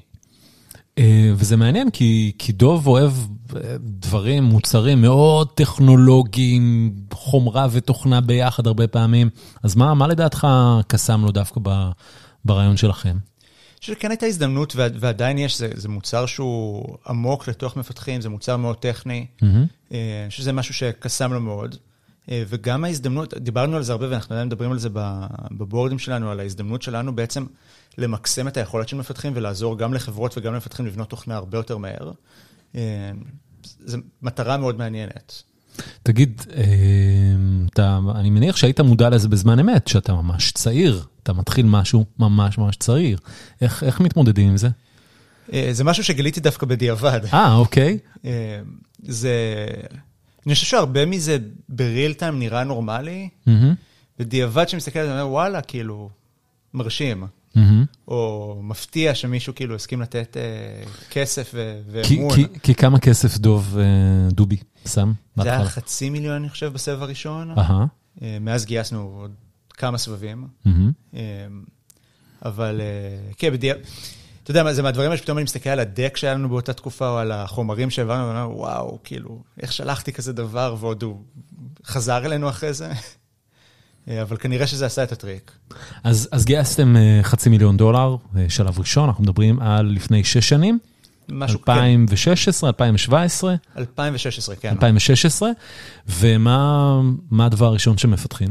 אה, 0.97 1.31
וזה 1.35 1.57
מעניין, 1.57 1.89
כי, 1.89 2.31
כי 2.37 2.51
דוב 2.51 2.87
אוהב 2.87 3.11
אה, 3.55 3.75
דברים, 3.79 4.43
מוצרים 4.43 5.01
מאוד 5.01 5.47
טכנולוגיים, 5.55 6.93
חומרה 7.13 7.67
ותוכנה 7.71 8.21
ביחד 8.21 8.67
הרבה 8.67 8.87
פעמים. 8.87 9.29
אז 9.63 9.75
מה, 9.75 9.93
מה 9.93 10.07
לדעתך 10.07 10.47
קסם 10.87 11.21
לו 11.21 11.31
דווקא 11.31 11.59
ב, 11.63 11.89
ברעיון 12.45 12.77
שלכם? 12.77 13.17
שכן 13.81 14.11
הייתה 14.11 14.25
הזדמנות, 14.25 14.75
ועדיין 14.75 15.37
יש, 15.37 15.57
זה, 15.57 15.69
זה 15.73 15.89
מוצר 15.89 16.25
שהוא 16.25 16.97
עמוק 17.07 17.47
לתוך 17.47 17.77
מפתחים, 17.77 18.21
זה 18.21 18.29
מוצר 18.29 18.57
מאוד 18.57 18.77
טכני, 18.77 19.25
mm-hmm. 19.43 19.93
שזה 20.29 20.53
משהו 20.53 20.73
שקסם 20.73 21.33
לו 21.33 21.39
מאוד. 21.39 21.75
אה, 22.31 22.43
וגם 22.47 22.83
ההזדמנות, 22.83 23.33
דיברנו 23.33 23.77
על 23.77 23.83
זה 23.83 23.91
הרבה 23.91 24.09
ואנחנו 24.09 24.35
עדיין 24.35 24.47
מדברים 24.47 24.71
על 24.71 24.79
זה 24.79 24.89
בבורדים 25.51 25.99
שלנו, 25.99 26.31
על 26.31 26.39
ההזדמנות 26.39 26.81
שלנו 26.81 27.15
בעצם 27.15 27.45
למקסם 27.97 28.47
את 28.47 28.57
היכולת 28.57 28.87
של 28.87 28.97
מפתחים 28.97 29.31
ולעזור 29.35 29.77
גם 29.77 29.93
לחברות 29.93 30.37
וגם 30.37 30.53
למפתחים 30.53 30.85
לבנות 30.85 31.09
תוכנה 31.09 31.35
הרבה 31.35 31.57
יותר 31.57 31.77
מהר. 31.77 32.11
אה, 32.75 33.11
זו 33.85 33.97
מטרה 34.21 34.57
מאוד 34.57 34.77
מעניינת. 34.77 35.43
תגיד, 36.03 36.41
אה, 36.55 36.63
אתה, 37.73 37.99
אני 38.15 38.29
מניח 38.29 38.55
שהיית 38.55 38.79
מודע 38.79 39.09
לזה 39.09 39.29
בזמן 39.29 39.59
אמת, 39.59 39.87
שאתה 39.87 40.13
ממש 40.13 40.51
צעיר, 40.51 41.05
אתה 41.23 41.33
מתחיל 41.33 41.65
משהו 41.65 42.05
ממש 42.19 42.57
ממש 42.57 42.75
צעיר. 42.75 43.17
איך, 43.61 43.83
איך 43.83 43.99
מתמודדים 43.99 44.49
עם 44.49 44.57
זה? 44.57 44.69
זה 45.71 45.83
משהו 45.83 46.03
שגיליתי 46.03 46.39
דווקא 46.39 46.65
בדיעבד. 46.65 47.21
אה, 47.33 47.55
אוקיי. 47.55 47.97
זה... 49.03 49.35
אני 50.45 50.53
חושב 50.53 50.65
שהרבה 50.65 51.05
מזה 51.05 51.37
בריל 51.69 52.13
טיים 52.13 52.39
נראה 52.39 52.63
נורמלי, 52.63 53.29
בדיעבד 54.19 54.69
שמסתכל 54.69 54.99
על 54.99 55.07
זה, 55.07 55.11
אומר, 55.21 55.31
וואלה, 55.31 55.61
כאילו, 55.61 56.09
מרשים. 56.73 57.23
או 58.07 58.59
מפתיע 58.63 59.15
שמישהו 59.15 59.55
כאילו 59.55 59.75
הסכים 59.75 60.01
לתת 60.01 60.37
אה, 60.37 60.83
כסף 61.09 61.53
ואמון. 61.91 62.37
כי 62.63 62.75
כמה 62.75 62.99
כסף 62.99 63.37
דוב 63.37 63.77
אה, 63.79 63.83
דובי 64.31 64.57
שם? 64.87 65.13
זה 65.35 65.51
היה 65.51 65.65
חצי 65.65 66.09
מיליון, 66.09 66.35
אני 66.35 66.49
חושב, 66.49 66.73
בסבב 66.73 67.03
הראשון. 67.03 67.51
אה, 68.21 68.37
מאז 68.41 68.65
גייסנו 68.65 69.01
עוד 69.21 69.31
כמה 69.69 69.97
סבבים. 69.97 70.47
אבל 72.45 72.81
כן, 73.37 73.53
בדיעבד... 73.53 73.81
אתה 74.49 74.59
יודע, 74.59 74.73
זה 74.73 74.81
מהדברים 74.81 75.17
שפתאום 75.17 75.37
אני 75.37 75.43
מסתכל 75.43 75.69
על 75.69 75.79
הדק 75.79 76.17
שהיה 76.17 76.33
לנו 76.33 76.49
באותה 76.49 76.73
תקופה, 76.73 77.09
או 77.09 77.17
על 77.17 77.31
החומרים 77.31 77.89
שהעברנו, 77.89 78.27
ואני 78.27 78.41
אומר, 78.41 78.57
וואו, 78.57 78.99
כאילו, 79.03 79.41
איך 79.61 79.73
שלחתי 79.73 80.13
כזה 80.13 80.33
דבר, 80.33 80.75
ועוד 80.79 81.03
הוא 81.03 81.21
חזר 81.85 82.25
אלינו 82.25 82.49
אחרי 82.49 82.73
זה. 82.73 82.91
אבל 84.21 84.37
כנראה 84.37 84.67
שזה 84.67 84.85
עשה 84.85 85.03
את 85.03 85.11
הטריק. 85.11 85.51
אז, 86.03 86.29
אז 86.31 86.45
גייסתם 86.45 86.97
אה, 86.97 87.19
חצי 87.23 87.49
מיליון 87.49 87.77
דולר, 87.77 88.15
אה, 88.37 88.45
שלב 88.49 88.79
ראשון, 88.79 89.09
אנחנו 89.09 89.23
מדברים 89.23 89.59
על 89.59 89.85
לפני 89.85 90.23
שש 90.23 90.49
שנים. 90.49 90.79
משהו, 91.29 91.59
2016, 91.59 92.67
כן. 92.67 92.67
2017? 92.67 93.55
2016, 93.77 94.55
כן. 94.55 94.69
2016, 94.69 95.49
ומה 96.09 97.01
הדבר 97.39 97.65
הראשון 97.65 97.97
שמפתחים? 97.97 98.49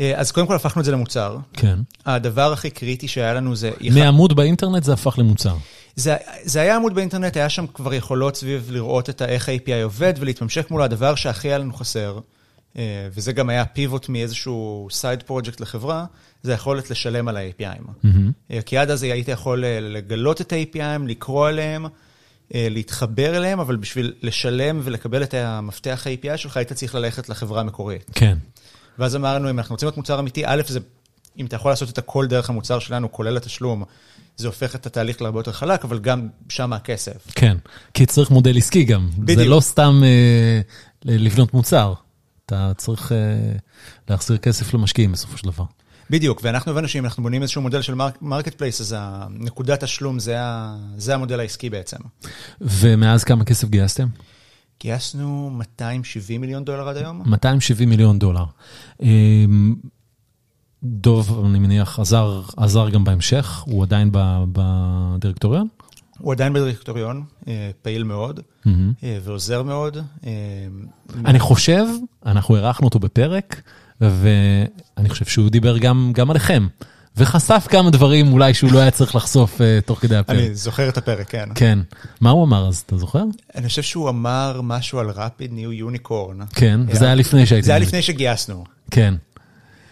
אה, 0.00 0.12
אז 0.16 0.32
קודם 0.32 0.46
כל 0.46 0.56
הפכנו 0.56 0.80
את 0.80 0.84
זה 0.84 0.92
למוצר. 0.92 1.38
כן. 1.52 1.78
הדבר 2.06 2.52
הכי 2.52 2.70
קריטי 2.70 3.08
שהיה 3.08 3.34
לנו 3.34 3.56
זה... 3.56 3.70
מעמוד 3.94 4.36
באינטרנט 4.36 4.84
זה 4.84 4.92
הפך 4.92 5.18
למוצר. 5.18 5.56
זה, 5.96 6.16
זה 6.42 6.60
היה 6.60 6.76
עמוד 6.76 6.94
באינטרנט, 6.94 7.36
היה 7.36 7.48
שם 7.48 7.66
כבר 7.66 7.94
יכולות 7.94 8.36
סביב 8.36 8.68
לראות 8.70 9.10
את 9.10 9.22
איך 9.22 9.48
ה-API 9.48 9.84
עובד 9.84 10.14
ולהתממשק 10.18 10.70
מולו, 10.70 10.84
הדבר 10.84 11.14
שהכי 11.14 11.48
היה 11.48 11.58
לנו 11.58 11.72
חסר, 11.72 12.18
אה, 12.78 13.08
וזה 13.14 13.32
גם 13.32 13.48
היה 13.48 13.64
פיבוט 13.64 14.08
מאיזשהו 14.08 14.88
סייד 14.90 15.22
פרויקט 15.22 15.60
לחברה, 15.60 16.04
זה 16.42 16.52
היכולת 16.52 16.90
לשלם 16.90 17.28
על 17.28 17.36
ה-APIים. 17.36 18.04
Mm-hmm. 18.04 18.62
כי 18.66 18.78
עד 18.78 18.90
אז 18.90 19.02
היית 19.02 19.28
יכול 19.28 19.64
לגלות 19.66 20.40
את 20.40 20.52
ה-APIים, 20.52 21.06
לקרוא 21.06 21.48
עליהם, 21.48 21.86
להתחבר 22.54 23.36
אליהם, 23.36 23.60
אבל 23.60 23.76
בשביל 23.76 24.12
לשלם 24.22 24.80
ולקבל 24.84 25.22
את 25.22 25.34
המפתח 25.34 26.06
ה-API 26.06 26.36
שלך, 26.36 26.56
היית 26.56 26.72
צריך 26.72 26.94
ללכת 26.94 27.28
לחברה 27.28 27.60
המקורית. 27.60 28.10
כן. 28.14 28.38
ואז 28.98 29.16
אמרנו, 29.16 29.50
אם 29.50 29.58
אנחנו 29.58 29.72
רוצים 29.72 29.86
להיות 29.86 29.96
מוצר 29.96 30.20
אמיתי, 30.20 30.42
א', 30.46 30.62
זה, 30.66 30.80
אם 31.38 31.46
אתה 31.46 31.56
יכול 31.56 31.70
לעשות 31.70 31.90
את 31.90 31.98
הכל 31.98 32.26
דרך 32.26 32.50
המוצר 32.50 32.78
שלנו, 32.78 33.12
כולל 33.12 33.36
התשלום, 33.36 33.84
זה 34.36 34.46
הופך 34.46 34.74
את 34.74 34.86
התהליך 34.86 35.22
להרבה 35.22 35.40
יותר 35.40 35.52
חלק, 35.52 35.84
אבל 35.84 35.98
גם 35.98 36.28
שם 36.48 36.72
הכסף. 36.72 37.26
כן, 37.34 37.56
כי 37.94 38.06
צריך 38.06 38.30
מודל 38.30 38.58
עסקי 38.58 38.84
גם. 38.84 39.08
בדיוק. 39.18 39.38
זה 39.38 39.44
לא 39.44 39.60
סתם 39.60 40.00
אה, 40.04 40.60
לבנות 41.04 41.54
מוצר. 41.54 41.94
אתה 42.46 42.72
צריך 42.76 43.12
אה, 43.12 43.16
להחזיר 44.08 44.36
כסף 44.36 44.74
למשקיעים 44.74 45.12
בסופו 45.12 45.38
של 45.38 45.46
דבר. 45.46 45.64
בדיוק, 46.10 46.40
ואנחנו 46.44 46.72
הבנו 46.72 46.88
שאם 46.88 47.04
אנחנו 47.04 47.22
בונים 47.22 47.42
איזשהו 47.42 47.62
מודל 47.62 47.82
של 47.82 47.94
marketplace, 48.20 48.80
אז 48.80 48.94
הנקודת 48.98 49.84
תשלום 49.84 50.18
זה, 50.18 50.40
ה, 50.40 50.76
זה 50.96 51.14
המודל 51.14 51.40
העסקי 51.40 51.70
בעצם. 51.70 51.96
ומאז 52.60 53.24
כמה 53.24 53.44
כסף 53.44 53.68
גייסתם? 53.68 54.06
גייסנו 54.80 55.50
270 55.50 56.40
מיליון 56.40 56.64
דולר 56.64 56.88
עד 56.88 56.96
היום. 56.96 57.22
270 57.26 57.88
מיליון 57.88 58.18
דולר. 58.18 58.44
אה, 59.02 59.44
דוב, 60.82 61.44
אני 61.46 61.58
מניח, 61.58 61.98
עזר, 61.98 62.42
עזר 62.56 62.88
גם 62.88 63.04
בהמשך, 63.04 63.62
הוא 63.66 63.82
עדיין 63.82 64.10
בדירקטוריון? 64.52 65.68
הוא 66.18 66.32
עדיין 66.32 66.52
בדירקטוריון, 66.52 67.24
אה, 67.48 67.70
פעיל 67.82 68.02
מאוד 68.04 68.40
אהמ. 68.68 69.04
ועוזר 69.22 69.62
מאוד. 69.62 69.96
אה, 70.26 70.32
אני 71.24 71.38
חושב, 71.38 71.84
אנחנו 72.26 72.56
אירחנו 72.56 72.86
אותו 72.86 72.98
בפרק, 72.98 73.62
ואני 74.00 75.08
חושב 75.08 75.24
שהוא 75.24 75.50
דיבר 75.50 75.78
גם, 75.78 76.12
גם 76.14 76.30
עליכם, 76.30 76.66
וחשף 77.18 77.66
כמה 77.70 77.90
דברים 77.90 78.32
אולי 78.32 78.54
שהוא 78.54 78.72
לא 78.72 78.78
היה 78.78 78.90
צריך 78.90 79.14
לחשוף 79.14 79.60
uh, 79.60 79.86
תוך 79.86 80.00
כדי 80.00 80.16
הפרק. 80.16 80.36
אני 80.36 80.54
זוכר 80.54 80.88
את 80.88 80.98
הפרק, 80.98 81.30
כן. 81.30 81.48
כן. 81.54 81.78
מה 82.20 82.30
הוא 82.30 82.44
אמר 82.44 82.68
אז, 82.68 82.82
אתה 82.86 82.96
זוכר? 82.96 83.24
אני 83.54 83.68
חושב 83.68 83.82
שהוא 83.82 84.08
אמר 84.08 84.60
משהו 84.62 84.98
על 84.98 85.10
Rapid 85.10 85.50
New 85.50 85.92
Unicorn. 85.92 86.54
כן, 86.54 86.80
וזה 86.86 87.04
היה 87.04 87.14
לפני 87.14 87.46
שהייתי... 87.46 87.66
זה 87.66 87.72
היה 87.72 87.78
לפני 87.78 88.02
שגייסנו. 88.02 88.64
כן. 88.90 89.14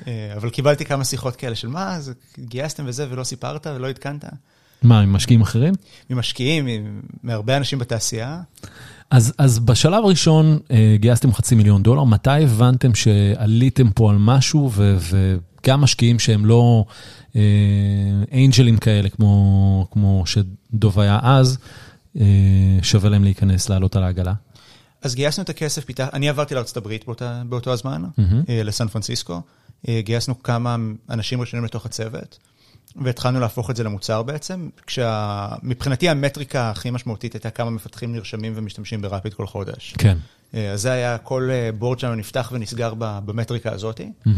אה, 0.06 0.32
אבל 0.36 0.50
קיבלתי 0.50 0.84
כמה 0.84 1.04
שיחות 1.04 1.36
כאלה 1.36 1.54
של 1.54 1.68
מה, 1.68 1.96
אז 1.96 2.12
גייסתם 2.38 2.84
וזה 2.86 3.06
ולא 3.10 3.24
סיפרת 3.24 3.66
ולא 3.66 3.88
עדכנת. 3.88 4.24
מה, 4.82 5.00
עם 5.00 5.12
משקיעים 5.12 5.40
אחרים? 5.40 5.74
ממשקיעים, 6.10 6.66
מהרבה 7.22 7.56
אנשים 7.56 7.78
בתעשייה. 7.78 8.40
אז, 9.10 9.32
אז 9.38 9.58
בשלב 9.58 10.04
הראשון 10.04 10.58
אה, 10.70 10.96
גייסתם 11.00 11.32
חצי 11.32 11.54
מיליון 11.54 11.82
דולר, 11.82 12.04
מתי 12.04 12.30
הבנתם 12.30 12.94
שעליתם 12.94 13.90
פה 13.90 14.10
על 14.10 14.16
משהו, 14.18 14.70
ו, 14.72 14.96
וגם 15.66 15.80
משקיעים 15.80 16.18
שהם 16.18 16.46
לא 16.46 16.84
אה, 17.36 17.40
אינג'לים 18.32 18.76
כאלה, 18.76 19.08
כמו, 19.08 19.86
כמו 19.90 20.24
שדוב 20.26 21.00
היה 21.00 21.18
אז, 21.22 21.58
אה, 22.20 22.24
שווה 22.82 23.10
להם 23.10 23.24
להיכנס, 23.24 23.68
לעלות 23.68 23.96
על 23.96 24.02
העגלה? 24.02 24.32
אז 25.02 25.14
גייסנו 25.14 25.44
את 25.44 25.48
הכסף, 25.48 25.84
פיתח... 25.84 26.08
אני 26.12 26.28
עברתי 26.28 26.54
הברית 26.76 27.04
באותה, 27.06 27.42
באותו 27.48 27.72
הזמן, 27.72 28.02
Mm-hmm. 28.04 28.34
אה, 28.48 28.62
לסן 28.62 28.88
פרנסיסקו. 28.88 29.40
אה, 29.88 30.00
גייסנו 30.04 30.42
כמה 30.42 30.76
אנשים 31.10 31.40
ראשונים 31.40 31.64
לתוך 31.64 31.86
הצוות, 31.86 32.38
והתחלנו 32.96 33.40
להפוך 33.40 33.70
את 33.70 33.76
זה 33.76 33.84
למוצר 33.84 34.22
בעצם, 34.22 34.68
כשמבחינתי 34.86 36.08
המטריקה 36.08 36.70
הכי 36.70 36.90
משמעותית 36.90 37.32
הייתה 37.32 37.50
כמה 37.50 37.70
מפתחים 37.70 38.12
נרשמים 38.12 38.52
ומשתמשים 38.56 39.02
ברפיד 39.02 39.34
כל 39.34 39.46
חודש. 39.46 39.94
כן. 39.98 40.18
אה, 40.54 40.70
אז 40.70 40.82
זה 40.82 40.92
היה, 40.92 41.18
כל 41.18 41.48
אה, 41.50 41.70
בורד 41.78 41.98
שלנו 41.98 42.14
נפתח 42.14 42.50
ונסגר 42.54 42.94
במטריקה 42.98 43.72
הזאת. 43.72 44.00
Mm-hmm. 44.00 44.30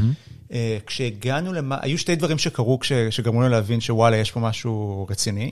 אה, 0.52 0.78
כשהגענו 0.86 1.52
למה, 1.52 1.78
היו 1.82 1.98
שתי 1.98 2.16
דברים 2.16 2.38
שקרו 2.38 2.78
שגרמו 3.10 3.40
לנו 3.40 3.50
להבין 3.50 3.80
שוואלה, 3.80 4.16
יש 4.16 4.30
פה 4.30 4.40
משהו 4.40 5.06
רציני. 5.10 5.50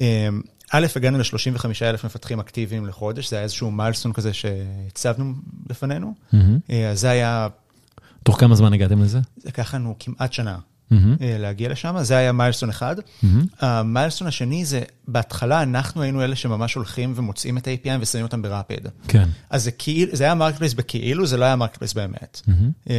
אה, 0.00 0.28
א', 0.70 0.86
הגענו 0.96 1.18
ל-35 1.18 1.64
אלף 1.82 2.04
מפתחים 2.04 2.40
אקטיביים 2.40 2.86
לחודש, 2.86 3.30
זה 3.30 3.36
היה 3.36 3.42
איזשהו 3.42 3.70
מיילסטון 3.70 4.12
כזה 4.12 4.32
שהצבנו 4.32 5.32
לפנינו. 5.70 6.14
Mm-hmm. 6.34 6.36
אה, 6.70 6.90
אז 6.90 7.00
זה 7.00 7.10
היה, 7.10 7.48
תוך 8.22 8.40
כמה 8.40 8.54
זמן 8.54 8.72
הגעתם 8.72 9.02
לזה? 9.02 9.20
זה 9.36 9.48
לקח 9.48 9.74
לנו 9.74 9.96
כמעט 9.98 10.32
שנה 10.32 10.58
להגיע 11.20 11.68
לשם, 11.68 11.96
זה 12.02 12.16
היה 12.16 12.32
מיילסטון 12.32 12.68
אחד. 12.68 12.96
Mm-hmm. 12.98 13.26
המיילסטון 13.60 14.28
השני 14.28 14.64
זה, 14.64 14.82
בהתחלה 15.08 15.62
אנחנו 15.62 16.02
היינו 16.02 16.24
אלה 16.24 16.36
שממש 16.36 16.74
הולכים 16.74 17.12
ומוצאים 17.16 17.58
את 17.58 17.68
ה-API 17.68 17.90
ושמים 18.00 18.24
אותם 18.24 18.42
ב-Rapid. 18.42 18.88
כן. 19.08 19.28
אז 19.50 19.64
זה 19.64 19.70
כאילו, 19.70 20.16
זה 20.16 20.24
היה 20.24 20.34
marketplace 20.34 20.74
בכאילו, 20.74 21.26
זה 21.26 21.36
לא 21.36 21.44
היה 21.44 21.56
marketplace 21.56 21.92
באמת. 21.92 22.40
Mm-hmm. 22.44 22.90
אה, 22.90 22.94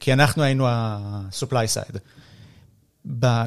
כי 0.00 0.12
אנחנו 0.12 0.42
היינו 0.42 0.66
ה-supply 0.68 1.74
side. 1.74 1.98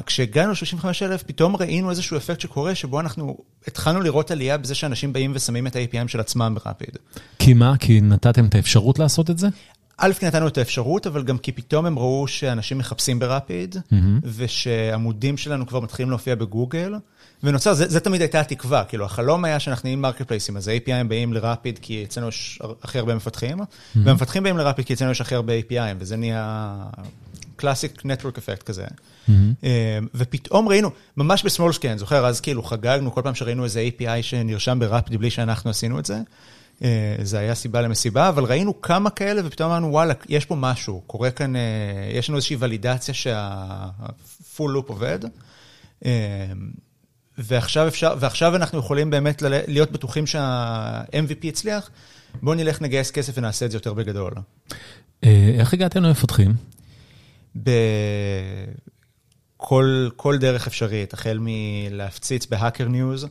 כשהגענו 0.06 0.52
ל-35,000, 0.52 1.24
פתאום 1.26 1.56
ראינו 1.56 1.90
איזשהו 1.90 2.16
אפקט 2.16 2.40
שקורה, 2.40 2.74
שבו 2.74 3.00
אנחנו 3.00 3.36
התחלנו 3.66 4.00
לראות 4.00 4.30
עלייה 4.30 4.58
בזה 4.58 4.74
שאנשים 4.74 5.12
באים 5.12 5.32
ושמים 5.34 5.66
את 5.66 5.76
ה-APIים 5.76 6.08
של 6.08 6.20
עצמם 6.20 6.56
ברפיד. 6.64 6.98
כי 7.38 7.54
מה? 7.54 7.76
כי 7.76 8.00
נתתם 8.00 8.46
את 8.46 8.54
האפשרות 8.54 8.98
לעשות 8.98 9.30
את 9.30 9.38
זה? 9.38 9.48
א', 9.98 10.12
כי 10.18 10.26
נתנו 10.26 10.48
את 10.48 10.58
האפשרות, 10.58 11.06
אבל 11.06 11.22
גם 11.22 11.38
כי 11.38 11.52
פתאום 11.52 11.86
הם 11.86 11.98
ראו 11.98 12.28
שאנשים 12.28 12.78
מחפשים 12.78 13.18
ב-Rapid, 13.18 13.74
Mm-hmm. 13.76 13.96
ושעמודים 14.24 15.36
שלנו 15.36 15.66
כבר 15.66 15.80
מתחילים 15.80 16.10
להופיע 16.10 16.34
בגוגל, 16.34 16.94
ונוצר, 17.42 17.74
זה, 17.74 17.88
זה 17.88 18.00
תמיד 18.00 18.20
הייתה 18.20 18.40
התקווה, 18.40 18.84
כאילו 18.84 19.04
החלום 19.04 19.44
היה 19.44 19.60
שאנחנו 19.60 19.86
נהיים 19.86 20.02
marketplace-ים, 20.02 20.56
אז 20.56 20.68
ה-API 20.68 20.92
הם 20.92 21.08
באים 21.08 21.32
ל-Rapid 21.32 21.78
כי 21.82 22.04
אצלנו 22.04 22.28
יש 22.28 22.58
הכי 22.82 22.98
הרבה 22.98 23.14
מפתחים, 23.14 23.60
Mm-hmm. 23.60 23.98
והמפתחים 24.04 24.42
באים 24.42 24.56
ל-Rapid 24.58 24.84
כי 24.84 24.94
אצלנו 24.94 25.10
יש 25.10 25.20
הכי 25.20 25.34
הרבה 25.34 25.52
API, 25.60 25.94
וזה 25.98 26.16
נהיה 26.16 26.76
classic 27.56 28.04
network 28.04 28.38
effect 28.38 28.62
כזה. 28.62 28.84
Mm-hmm. 28.84 29.32
ופתאום 30.14 30.68
ראינו, 30.68 30.90
ממש 31.16 31.44
ב-small 31.44 31.72
scale, 31.72 31.98
זוכר, 31.98 32.26
אז 32.26 32.40
כאילו 32.40 32.62
חגגנו 32.62 33.12
כל 33.12 33.22
פעם 33.22 33.34
שראינו 33.34 33.64
איזה 33.64 33.88
API 33.88 34.22
שנרשם 34.22 34.78
ב-Rapid 34.78 35.18
בלי 35.18 35.30
שאנחנו 35.30 35.70
עשינו 35.70 35.98
את 35.98 36.06
זה. 36.06 36.20
אה, 36.84 37.16
זה 37.22 37.38
היה 37.38 37.54
סיבה 37.54 37.80
למסיבה, 37.80 38.28
אבל 38.28 38.44
ראינו 38.44 38.80
כמה 38.80 39.10
כאלה 39.10 39.42
ופתאום 39.44 39.70
אמרנו, 39.70 39.90
וואלה, 39.90 40.14
יש 40.28 40.44
פה 40.44 40.54
משהו, 40.54 41.02
קורה 41.06 41.30
כאן, 41.30 41.56
אה, 41.56 41.62
יש 42.12 42.28
לנו 42.28 42.36
איזושהי 42.36 42.56
ולידציה 42.60 43.14
שה-full 43.14 44.60
loop 44.76 44.86
עובד. 44.86 45.18
אה, 46.04 46.10
ועכשיו, 47.38 47.88
אפשר, 47.88 48.14
ועכשיו 48.20 48.56
אנחנו 48.56 48.78
יכולים 48.78 49.10
באמת 49.10 49.42
להיות 49.42 49.92
בטוחים 49.92 50.26
שה-MVP 50.26 51.48
הצליח, 51.48 51.90
בואו 52.42 52.54
נלך 52.54 52.82
נגייס 52.82 53.10
כסף 53.10 53.32
ונעשה 53.36 53.66
את 53.66 53.70
זה 53.70 53.76
יותר 53.76 53.94
בגדול. 53.94 54.32
איך 55.58 55.74
הגעתם 55.74 56.02
למפתחים? 56.02 56.54
בכל 59.56 60.08
כל 60.16 60.38
דרך 60.38 60.66
אפשרית, 60.66 61.14
החל 61.14 61.38
מלהפציץ 61.40 62.46
בהאקר 62.46 62.88
ניוז 62.88 63.26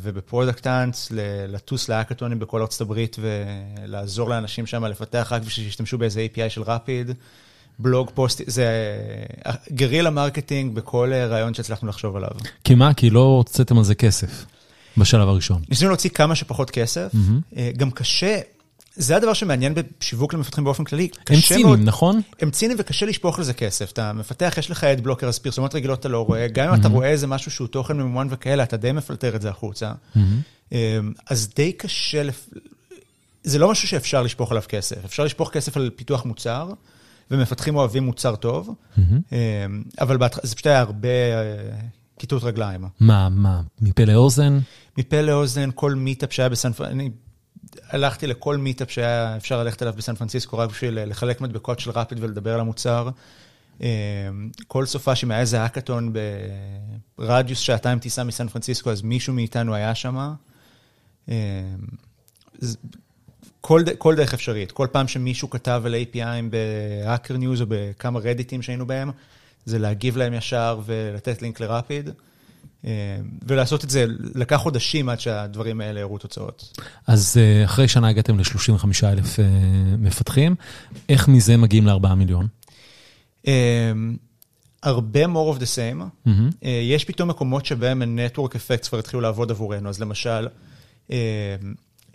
ובפרודקט 0.00 0.66
אנס, 0.66 1.12
לטוס 1.48 1.88
להאקתונים 1.88 2.38
בכל 2.38 2.60
ארצות 2.60 2.80
הברית 2.80 3.16
ולעזור 3.20 4.28
לאנשים 4.28 4.66
שם 4.66 4.84
לפתח 4.84 5.28
רק 5.30 5.42
בשביל 5.42 5.66
שישתמשו 5.66 5.98
באיזה 5.98 6.26
API 6.34 6.48
של 6.48 6.62
Rapid, 6.62 7.10
blog 7.78 8.10
post, 8.14 8.40
זה 8.46 8.66
guerrilla 9.72 10.10
marketing 10.10 10.74
בכל 10.74 11.12
רעיון 11.14 11.54
שהצלחנו 11.54 11.88
לחשוב 11.88 12.16
עליו. 12.16 12.30
כי 12.64 12.74
מה? 12.74 12.94
כי 12.94 13.10
לא 13.10 13.20
הוצאתם 13.20 13.78
על 13.78 13.84
זה 13.84 13.94
כסף 13.94 14.46
בשלב 14.96 15.28
הראשון. 15.28 15.62
ניסינו 15.68 15.90
להוציא 15.90 16.10
כמה 16.10 16.34
שפחות 16.34 16.70
כסף, 16.70 17.12
Mm-hmm. 17.14 17.56
אה, 17.56 17.70
גם 17.76 17.90
קשה, 17.90 18.40
זה 19.00 19.16
הדבר 19.16 19.32
שמעניין 19.32 19.74
בשיווק 20.00 20.34
למפתחים 20.34 20.64
באופן 20.64 20.84
כללי. 20.84 21.08
הם 21.16 21.36
קשה 21.36 21.38
מאוד- 21.66 21.80
נכון? 21.84 22.20
הם 22.40 22.50
ציניים 22.50 22.78
וקשה 22.80 23.06
לשפוך 23.06 23.38
לזה 23.38 23.54
כסף. 23.54 23.92
אתה 23.92 24.12
מפתח, 24.12 24.54
יש 24.58 24.70
לך 24.70 24.84
ad 24.84 25.00
blocker, 25.00 25.28
אז 25.28 25.38
פרסומות 25.38 25.74
רגילות 25.74 26.00
אתה 26.00 26.08
לא 26.08 26.24
רואה. 26.26 26.46
גם 26.48 26.68
אם 26.68 26.80
אתה 26.80 26.88
רואה 26.88 27.08
איזה 27.08 27.26
משהו 27.26 27.50
שהוא 27.50 27.68
תוכן 27.68 27.96
ממומן 27.96 28.26
וכאלה, 28.30 28.62
אתה 28.62 28.76
די 28.76 28.92
מפלטר 28.92 29.36
את 29.36 29.42
זה 29.42 29.48
החוצה. 29.50 29.92
אמ, 30.72 30.76
אז 31.30 31.48
די 31.56 31.72
קשה, 31.72 32.22
לפ- 32.22 32.48
זה 33.44 33.58
לא 33.58 33.70
משהו 33.70 33.88
שאפשר 33.88 34.22
לשפוך 34.22 34.50
עליו 34.50 34.62
כסף. 34.68 35.04
אפשר 35.04 35.24
לשפוך 35.24 35.50
כסף 35.50 35.76
על 35.76 35.90
פיתוח 35.96 36.24
מוצר, 36.24 36.70
ומפתחים 37.30 37.76
אוהבים 37.76 38.02
מוצר 38.04 38.36
טוב, 38.36 38.74
אמ, 38.98 39.06
אבל 40.00 40.16
בהתח- 40.16 40.38
זה 40.42 40.54
פשוט 40.54 40.66
היה 40.66 40.80
הרבה 40.80 41.08
אה, 41.08 41.54
כיתות 42.18 42.42
רגליים. 42.44 42.84
מה, 43.00 43.28
מה, 43.28 43.60
מפה 43.80 44.04
לאוזן? 44.04 44.58
מפה 44.98 45.20
לאוזן, 45.20 45.70
כל 45.74 45.94
meetup 45.94 46.32
שהיה 46.32 46.48
בסן 46.48 46.72
פרנסיסקו, 46.72 47.10
הלכתי 47.88 48.26
לכל 48.26 48.56
meetup 48.56 48.90
שהיה 48.90 49.36
אפשר 49.36 49.62
ללכת 49.62 49.82
אליו 49.82 49.94
בסן 49.96 50.14
פרנסיסקו, 50.14 50.58
רק 50.58 50.70
בשביל 50.70 51.04
לחלק 51.04 51.40
מדבקות 51.40 51.80
של 51.80 51.90
Rapid 51.90 52.18
ולדבר 52.22 52.54
על 52.54 52.60
המוצר. 52.60 53.08
אה, 53.82 53.88
כל 54.66 54.86
סופ"ש 54.86 55.14
היה 55.14 55.40
איזה 55.40 55.60
האקתון 55.60 56.12
ברדיוס 57.18 57.58
שעתיים 57.58 57.98
טיסה 57.98 58.24
מסן 58.24 58.48
פרנסיסקו, 58.48 58.90
אז 58.90 59.02
מישהו 59.02 59.34
מאיתנו 59.34 59.74
היה 59.74 59.94
שם. 59.94 60.34
אה, 61.28 61.34
כל, 63.60 63.82
כל 63.98 64.14
דרך 64.14 64.34
אפשרית, 64.34 64.72
כל 64.72 64.86
פעם 64.92 65.08
שמישהו 65.08 65.50
כתב 65.50 65.82
על 65.84 65.94
APIים 65.94 66.50
בהאקר 66.50 67.36
ניוז 67.36 67.60
או 67.60 67.66
בכמה 67.68 68.20
רדיטים 68.20 68.62
שהיינו 68.62 68.86
בהם, 68.86 69.10
זה 69.64 69.78
להגיב 69.78 70.16
להם 70.16 70.34
ישר 70.34 70.80
ולתת 70.84 71.42
לינק 71.42 71.60
לרפיד. 71.60 72.10
אה, 72.84 72.90
ולעשות 73.46 73.84
את 73.84 73.90
זה, 73.90 74.04
לקח 74.34 74.56
חודשים 74.56 75.08
עד 75.08 75.20
שהדברים 75.20 75.80
האלה 75.80 76.00
הראו 76.00 76.18
תוצאות. 76.18 76.78
אז 77.06 77.36
אה, 77.40 77.64
אחרי 77.64 77.88
שנה 77.88 78.08
הגעתם 78.08 78.38
ל-35 78.38 78.84
אלף 79.04 79.40
אה, 79.40 79.44
מפתחים, 79.98 80.54
איך 81.08 81.28
מזה 81.28 81.56
מגיעים 81.56 81.86
ל-4 81.86 82.14
מיליון? 82.14 82.46
הרבה 84.82 85.24
more 85.24 85.56
of 85.56 85.60
the 85.60 85.64
same. 85.76 86.02
Mm-hmm. 86.26 86.66
יש 86.82 87.04
פתאום 87.04 87.28
מקומות 87.28 87.66
שבהם 87.66 88.02
ה-network 88.02 88.50
effects 88.50 88.88
כבר 88.88 88.98
התחילו 88.98 89.20
לעבוד 89.20 89.50
עבורנו, 89.50 89.88
אז 89.88 90.00
למשל, 90.00 90.48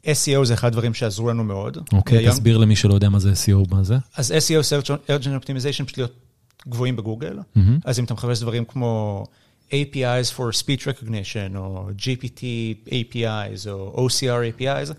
SEO 0.05 0.43
זה 0.43 0.53
אחד 0.53 0.67
הדברים 0.67 0.93
שעזרו 0.93 1.29
לנו 1.29 1.43
מאוד. 1.43 1.77
אוקיי, 1.93 2.27
okay. 2.27 2.31
תסביר 2.31 2.57
למי 2.57 2.75
שלא 2.75 2.93
יודע 2.93 3.09
מה 3.09 3.19
זה 3.19 3.31
SEO, 3.31 3.71
מה 3.71 3.83
זה. 3.83 3.97
אז 4.17 4.31
SEO, 4.31 4.83
Search 4.83 4.87
Engine 4.87 5.43
Optimization, 5.43 5.85
פשוט 5.85 5.97
להיות 5.97 6.13
גבוהים 6.67 6.95
בגוגל. 6.95 7.39
Mm-hmm. 7.39 7.59
אז 7.85 7.99
אם 7.99 8.03
אתה 8.03 8.13
מחפש 8.13 8.41
דברים 8.41 8.65
כמו 8.65 9.23
APIs 9.71 10.37
for 10.37 10.63
Speech 10.63 10.83
Recognition, 10.85 11.57
או 11.57 11.89
GPT 11.97 12.43
APIs, 12.87 13.69
או 13.69 14.07
OCR 14.07 14.61
APIs, 14.61 14.93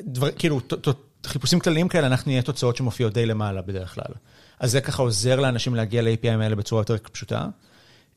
דבר, 0.00 0.30
כאילו, 0.30 0.60
ת, 0.60 0.88
ת, 0.88 0.94
חיפושים 1.26 1.60
כלליים 1.60 1.88
כאלה, 1.88 2.06
אנחנו 2.06 2.30
נהיה 2.30 2.42
תוצאות 2.42 2.76
שמופיעות 2.76 3.14
די 3.14 3.26
למעלה 3.26 3.62
בדרך 3.62 3.94
כלל. 3.94 4.14
אז 4.60 4.70
זה 4.70 4.80
ככה 4.80 5.02
עוזר 5.02 5.40
לאנשים 5.40 5.74
להגיע 5.74 6.02
ל-API 6.02 6.42
האלה 6.42 6.56
בצורה 6.56 6.80
יותר 6.80 6.96
פשוטה. 7.12 7.48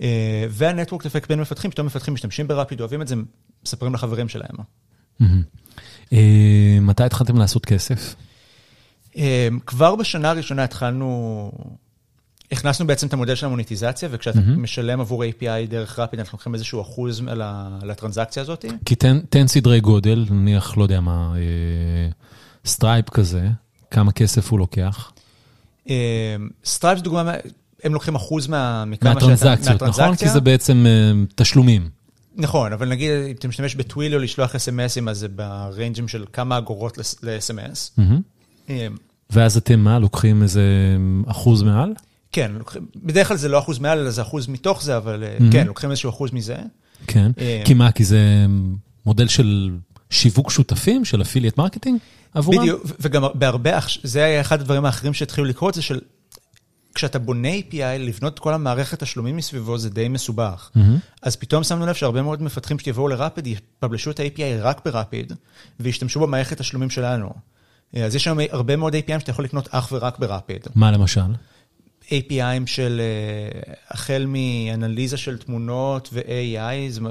אה, 0.02 0.46
והנטוורק 0.50 1.06
אפקט 1.06 1.30
בין 1.30 1.42
מפתחים, 1.42 1.72
פתאום 1.72 1.88
מפתחים 1.88 2.14
משתמשים 2.14 2.48
ברפיד, 2.48 2.80
אוהבים 2.80 3.02
את 3.02 3.08
זה, 3.08 3.16
מספרים 3.66 3.94
לחברים 3.94 4.30
שלהם. 4.30 4.56
אה, 6.14 6.78
מתי 6.82 7.04
התחלתם 7.04 7.38
לעשות 7.38 7.66
כסף? 7.66 8.16
אה, 9.18 9.48
כבר 9.66 9.96
בשנה 9.96 10.30
הראשונה 10.30 10.64
התחלנו, 10.64 11.52
הכנסנו 12.54 12.88
בעצם 12.88 13.08
את 13.08 13.14
המודל 13.14 13.36
של 13.36 13.46
המוניטיזציה, 13.46 14.10
וכשאתה 14.12 14.40
משלם 14.40 15.00
עבור 15.02 15.24
API 15.24 15.70
דרך 15.70 16.00
Rapid, 16.00 16.20
אנחנו 16.20 16.36
לוקחים 16.36 16.54
איזשהו 16.54 16.82
אחוז 16.82 17.22
על 17.28 17.90
הטרנזקציה 17.92 18.42
הזאת. 18.42 18.66
כי 18.86 18.96
תן 19.30 19.48
סדרי 19.48 19.80
גודל, 19.80 20.26
נניח, 20.30 20.78
לא 20.78 20.84
יודע 20.84 21.00
מה, 21.00 21.34
Stripe 22.66 23.10
כזה, 23.10 23.48
כמה 23.92 24.12
כסף 24.12 24.52
הוא 24.52 24.60
לוקח? 24.60 25.12
Stripe 26.66 26.98
זה 26.98 27.04
דוגמה, 27.04 27.34
הם 27.84 27.94
לוקחים 27.94 28.16
אחוז 28.16 28.48
מהטרנזקציות, 28.48 29.84
נכון? 29.84 30.16
כי 30.16 30.30
זה 30.30 30.42
בעצם 30.42 30.86
תשלומים. 31.36 31.90
נכון, 32.36 32.74
אבל 32.74 32.90
נגיד, 32.90 33.12
אם 33.12 33.36
אתה 33.40 33.48
משתמש 33.48 33.76
ב-Twilio 33.76 34.20
לשלוח 34.20 34.56
אס.אם.אסים, 34.56 35.08
אז 35.08 35.18
זה 35.18 35.28
ב-range-ים 35.28 36.08
של 36.08 36.26
כמה 36.34 36.58
אגורות 36.58 36.98
ל-אס.אם.אס. 37.24 37.96
אמ, 38.70 38.96
ואז 39.30 39.58
אתם 39.58 39.80
מה, 39.80 40.00
לוקחים 40.00 40.44
איזה 40.44 40.64
אחוז 41.28 41.64
מעל? 41.64 41.94
כן, 42.34 42.52
בדרך 42.96 43.28
כלל 43.28 43.38
זה 43.38 43.50
לא 43.50 43.60
אחוז 43.60 43.80
מעל, 43.80 44.00
אלא 44.00 44.10
זה 44.10 44.22
אחוז 44.22 44.48
מתוך 44.48 44.84
זה, 44.84 44.98
אבל 44.98 45.24
כן, 45.52 45.68
לוקחים 45.68 45.92
איזשהו 45.92 46.10
אחוז 46.10 46.32
מזה. 46.32 46.56
כן, 47.08 47.32
אמ, 47.38 47.66
כי 47.66 47.74
מה, 47.74 47.92
כי 47.92 48.04
זה 48.04 48.46
מודל 49.06 49.28
של 49.28 49.70
שיווק 50.10 50.52
שותפים, 50.52 51.06
של 51.06 51.22
affiliate 51.22 51.58
marketing 51.58 52.00
עבורם? 52.34 52.60
בדיוק, 52.60 52.86
וגם 53.00 53.24
בהרבה, 53.34 53.80
זה 54.04 54.24
היה 54.24 54.42
אחד 54.42 54.62
הדברים 54.62 54.86
האחרים 54.86 55.14
שהתחילו 55.14 55.48
לקרות, 55.48 55.74
זה 55.74 55.82
של 55.82 56.00
כשאתה 56.96 57.20
בונה 57.20 57.48
API, 57.48 58.00
לבנות 58.00 58.34
את 58.34 58.40
כל 58.40 58.54
המערכת 58.54 59.04
תשלומים 59.04 59.38
מסביבו 59.38 59.78
זה 59.78 59.90
די 59.90 60.08
מסובך. 60.08 60.70
Mm-hmm. 60.76 60.80
אז 61.22 61.36
פתאום 61.36 61.64
שמנו 61.64 61.86
לב 61.86 61.94
שהרבה 61.94 62.22
מאוד 62.22 62.42
מפתחים 62.42 62.80
שיבואו 62.80 63.08
לרפיד, 63.08 63.48
יפבלשו 63.48 64.12
את 64.12 64.20
ה-API 64.20 64.62
רק 64.62 64.82
ברפיד, 64.86 65.34
וישתמשו 65.80 66.20
במערכת 66.20 66.58
תשלומים 66.58 66.90
שלנו. 66.90 67.30
אז 67.94 68.16
יש 68.16 68.24
שם 68.24 68.38
הרבה 68.52 68.76
מאוד 68.76 68.96
API 68.96 69.20
שאתה 69.20 69.32
יכול 69.32 69.46
לקנות 69.46 69.68
אך 69.72 69.92
ורק 69.92 70.20
ברפיד. 70.20 70.68
מה 70.76 70.92
למשל? 70.92 71.22
API 72.08 72.66
של 72.66 73.02
החל 73.90 74.26
מאנליזה 74.28 75.18
של 75.18 75.38
תמונות 75.38 76.10
ו-AI, 76.14 76.90
זו 76.92 77.02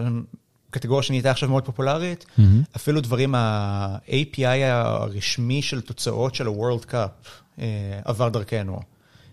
קטגוריה 0.70 1.02
שנהייתה 1.02 1.30
עכשיו 1.30 1.48
מאוד 1.48 1.64
פופולרית. 1.64 2.24
Mm-hmm. 2.24 2.42
אפילו 2.76 3.00
דברים, 3.00 3.34
ה-API 3.34 4.64
הרשמי 4.64 5.62
של 5.62 5.80
תוצאות 5.80 6.34
של 6.34 6.46
ה-World 6.46 6.84
Cup 6.92 7.62
עבר 8.04 8.28
דרכנו. 8.28 8.80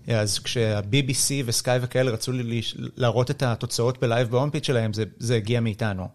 אז 0.07 0.39
כשה-BBC 0.39 1.43
וסקאי 1.45 1.79
וכאלה 1.81 2.11
רצו 2.11 2.31
לי 2.31 2.61
להראות 2.97 3.31
את 3.31 3.43
התוצאות 3.43 4.01
בלייב 4.01 4.29
בהום 4.29 4.49
שלהם, 4.63 4.93
זה, 4.93 5.03
זה 5.17 5.35
הגיע 5.35 5.59
מאיתנו. 5.59 6.07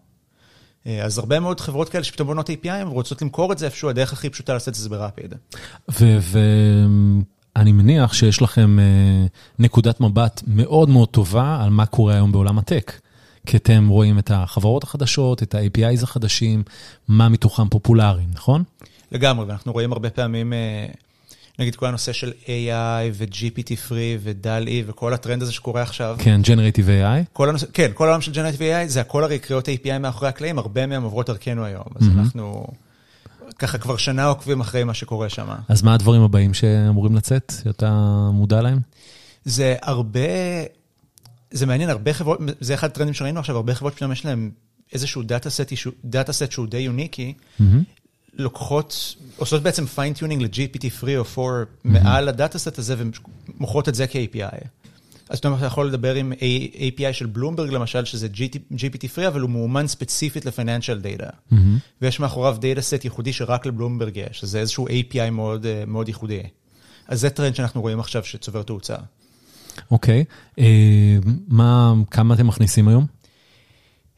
אה, 0.87 1.03
אז 1.03 1.17
הרבה 1.17 1.39
מאוד 1.39 1.59
חברות 1.59 1.89
כאלה 1.89 2.03
שפתאום 2.03 2.27
בונות 2.27 2.49
API, 2.49 2.85
ורוצות 2.87 3.21
למכור 3.21 3.51
את 3.51 3.57
זה 3.57 3.65
איפשהו, 3.65 3.89
הדרך 3.89 4.13
הכי 4.13 4.29
פשוטה 4.29 4.53
לעשות 4.53 4.67
את 4.67 4.75
זה 4.75 4.89
ברפיד. 4.89 5.33
ואני 7.55 7.71
מניח 7.71 8.13
שיש 8.13 8.41
לכם 8.41 8.79
אה, 8.79 9.25
נקודת 9.59 10.01
מבט 10.01 10.41
מאוד 10.47 10.89
מאוד 10.89 11.07
טובה 11.07 11.59
על 11.63 11.69
מה 11.69 11.85
קורה 11.85 12.13
היום 12.13 12.31
בעולם 12.31 12.57
הטק. 12.57 12.91
כי 13.45 13.57
אתם 13.57 13.87
רואים 13.87 14.19
את 14.19 14.31
החברות 14.33 14.83
החדשות, 14.83 15.43
את 15.43 15.55
ה-APIs 15.55 16.03
החדשים, 16.03 16.63
מה 17.07 17.29
מתוכם 17.29 17.69
פופולריים, 17.69 18.29
נכון? 18.33 18.63
לגמרי, 19.11 19.45
ואנחנו 19.45 19.73
רואים 19.73 19.93
הרבה 19.93 20.09
פעמים 20.09 20.53
אה, 20.53 20.85
נגיד 21.59 21.75
כל 21.75 21.85
הנושא 21.85 22.13
של 22.13 22.33
AI 22.45 23.11
ו-GPT 23.13 23.89
free 23.89 24.19
ו-DAL-E 24.19 24.83
וכל 24.87 25.13
הטרנד 25.13 25.41
הזה 25.41 25.51
שקורה 25.51 25.81
עכשיו. 25.81 26.15
כן, 26.19 26.41
Generative 26.43 26.87
AI. 26.87 27.25
כל 27.33 27.49
הנושא, 27.49 27.65
כן, 27.73 27.91
כל 27.93 28.07
העולם 28.07 28.21
של 28.21 28.31
Generative 28.31 28.59
AI 28.59 28.87
זה 28.87 29.01
הכל 29.01 29.23
הרי 29.23 29.39
קריאות 29.39 29.67
API 29.67 29.99
מאחורי 29.99 30.29
הקלעים, 30.29 30.59
הרבה 30.59 30.85
מהם 30.85 31.03
עוברות 31.03 31.27
דרכנו 31.27 31.65
היום. 31.65 31.83
אז 31.95 32.07
mm-hmm. 32.07 32.19
אנחנו 32.19 32.67
ככה 33.59 33.77
כבר 33.77 33.97
שנה 33.97 34.25
עוקבים 34.25 34.61
אחרי 34.61 34.83
מה 34.83 34.93
שקורה 34.93 35.29
שם. 35.29 35.47
אז 35.69 35.81
מה 35.81 35.93
הדברים 35.93 36.21
הבאים 36.21 36.53
שאמורים 36.53 37.15
לצאת, 37.15 37.53
שאתה 37.63 37.89
מודע 38.33 38.61
להם? 38.61 38.79
זה 39.45 39.75
הרבה, 39.81 40.19
זה 41.51 41.65
מעניין, 41.65 41.89
הרבה 41.89 42.13
חברות, 42.13 42.39
זה 42.59 42.73
אחד 42.73 42.87
הטרנדים 42.87 43.13
שראינו 43.13 43.39
עכשיו, 43.39 43.55
הרבה 43.55 43.75
חברות 43.75 43.93
פתאום 43.93 44.11
יש 44.11 44.25
להם 44.25 44.51
איזשהו 44.93 45.23
data 45.23 45.49
set, 45.49 45.73
data 46.05 46.33
set 46.33 46.51
שהוא 46.51 46.67
די 46.67 46.77
unique, 46.77 47.33
mm-hmm. 47.33 47.63
לוקחות, 48.33 49.15
עושות 49.37 49.63
בעצם 49.63 49.85
fine-tuning 49.85 50.41
ל-GPT-3 50.41 51.07
או 51.17 51.47
4 51.47 51.63
mm-hmm. 51.63 51.65
מעל 51.83 52.29
הדאטה 52.29 52.59
סט 52.59 52.79
הזה 52.79 52.95
ומוכרות 52.97 53.89
את 53.89 53.95
זה 53.95 54.07
כ-API. 54.07 54.67
אז 55.29 55.37
אתה 55.37 55.49
יכול 55.65 55.87
לדבר 55.87 56.15
עם 56.15 56.33
API 56.77 57.13
של 57.13 57.25
בלומברג 57.25 57.69
למשל, 57.69 58.05
שזה 58.05 58.27
GPT-3, 58.71 59.27
אבל 59.27 59.41
הוא 59.41 59.49
מאומן 59.49 59.87
ספציפית 59.87 60.45
ל-financial 60.45 61.01
data. 61.01 61.29
Mm-hmm. 61.29 61.55
ויש 62.01 62.19
מאחוריו 62.19 62.57
data 62.59 62.81
set 62.81 63.03
ייחודי 63.05 63.33
שרק 63.33 63.65
ל-Bloomberg 63.65 64.17
יש, 64.17 64.43
אז 64.43 64.49
זה 64.49 64.59
איזשהו 64.59 64.87
API 64.87 65.29
מאוד, 65.31 65.65
מאוד 65.87 66.07
ייחודי. 66.07 66.41
אז 67.07 67.21
זה 67.21 67.29
טרנד 67.29 67.55
שאנחנו 67.55 67.81
רואים 67.81 67.99
עכשיו 67.99 68.23
שצובר 68.23 68.63
תאוצה. 68.63 68.95
אוקיי, 69.91 70.23
okay. 70.59 70.61
uh, 70.61 70.63
כמה 72.11 72.33
אתם 72.33 72.47
מכניסים 72.47 72.87
היום? 72.87 73.05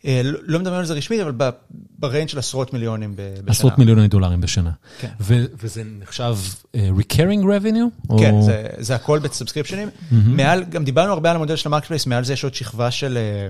אה, 0.07 0.21
לא, 0.23 0.39
לא 0.43 0.59
מדברים 0.59 0.79
על 0.79 0.85
זה 0.85 0.93
רשמית, 0.93 1.19
אבל 1.19 1.51
ב-range 1.99 2.29
של 2.29 2.39
עשרות 2.39 2.73
מיליונים 2.73 3.13
בשנה. 3.15 3.51
עשרות 3.51 3.77
מיליוני 3.77 4.07
דולרים 4.07 4.41
בשנה. 4.41 4.71
כן. 4.99 5.11
וזה 5.19 5.83
נחשב 5.99 6.37
uh, 6.63 6.77
recurring 6.99 7.43
revenue? 7.43 8.15
כן, 8.19 8.33
או... 8.33 8.41
זה, 8.41 8.67
זה 8.77 8.95
הכל 8.95 9.19
ב-subscription-ים. 9.19 9.89
Mm-hmm. 9.89 10.15
מעל, 10.27 10.63
גם 10.63 10.83
דיברנו 10.83 11.13
הרבה 11.13 11.29
על 11.29 11.35
המודל 11.35 11.55
של 11.55 11.69
ה-marketplace, 11.69 12.05
מעל 12.05 12.23
זה 12.23 12.33
יש 12.33 12.43
עוד 12.43 12.53
שכבה 12.53 12.91
של, 12.91 13.17
אה, 13.17 13.47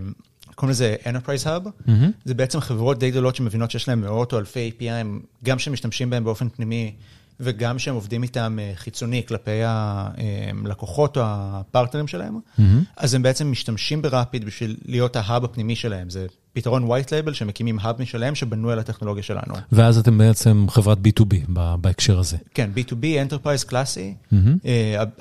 קוראים 0.56 0.72
לזה 0.72 0.96
Enterprise 1.04 1.46
Hub. 1.46 1.68
Mm-hmm. 1.68 1.92
זה 2.26 2.34
בעצם 2.34 2.60
חברות 2.60 3.00
די 3.00 3.12
גדולות 3.12 3.36
שמבינות 3.36 3.72
שיש 3.72 3.88
להן 3.88 4.00
מאות 4.00 4.34
או 4.34 4.40
אלפי 4.40 4.72
API, 4.80 5.08
גם 5.44 5.60
שמשתמשים 5.60 6.10
בהם 6.10 6.24
באופן 6.24 6.50
פנימי. 6.50 6.94
וגם 7.40 7.80
שהם 7.80 7.96
עובדים 7.96 8.24
איתם 8.24 8.58
חיצוני 8.76 9.24
כלפי 9.28 9.62
הלקוחות 9.64 11.18
או 11.18 11.22
הפרטנרים 11.26 12.08
שלהם, 12.08 12.36
mm-hmm. 12.36 12.64
אז 12.98 13.14
הם 13.14 13.22
בעצם 13.22 13.52
משתמשים 13.52 14.02
ברפיד 14.02 14.46
בשביל 14.46 14.78
להיות 14.86 15.16
ההאב 15.16 15.44
הפנימי 15.44 15.76
שלהם. 15.76 16.10
זה 16.10 16.28
פתרון 16.58 16.92
white 16.92 17.08
label 17.08 17.34
שמקימים 17.34 17.80
האב 17.82 18.02
משלהם 18.02 18.36
שבנוי 18.36 18.74
על 18.74 18.80
הטכנולוגיה 18.80 19.24
שלנו. 19.24 19.54
ואז 19.72 19.98
אתם 19.98 20.18
בעצם 20.18 20.66
חברת 20.70 20.98
B2B 20.98 21.36
בהקשר 21.82 22.20
הזה. 22.20 22.38
כן, 22.54 22.70
B2B, 22.76 23.04
Enterprise 23.04 23.68
קלאסי. 23.68 24.16
Mm-hmm. 24.34 24.36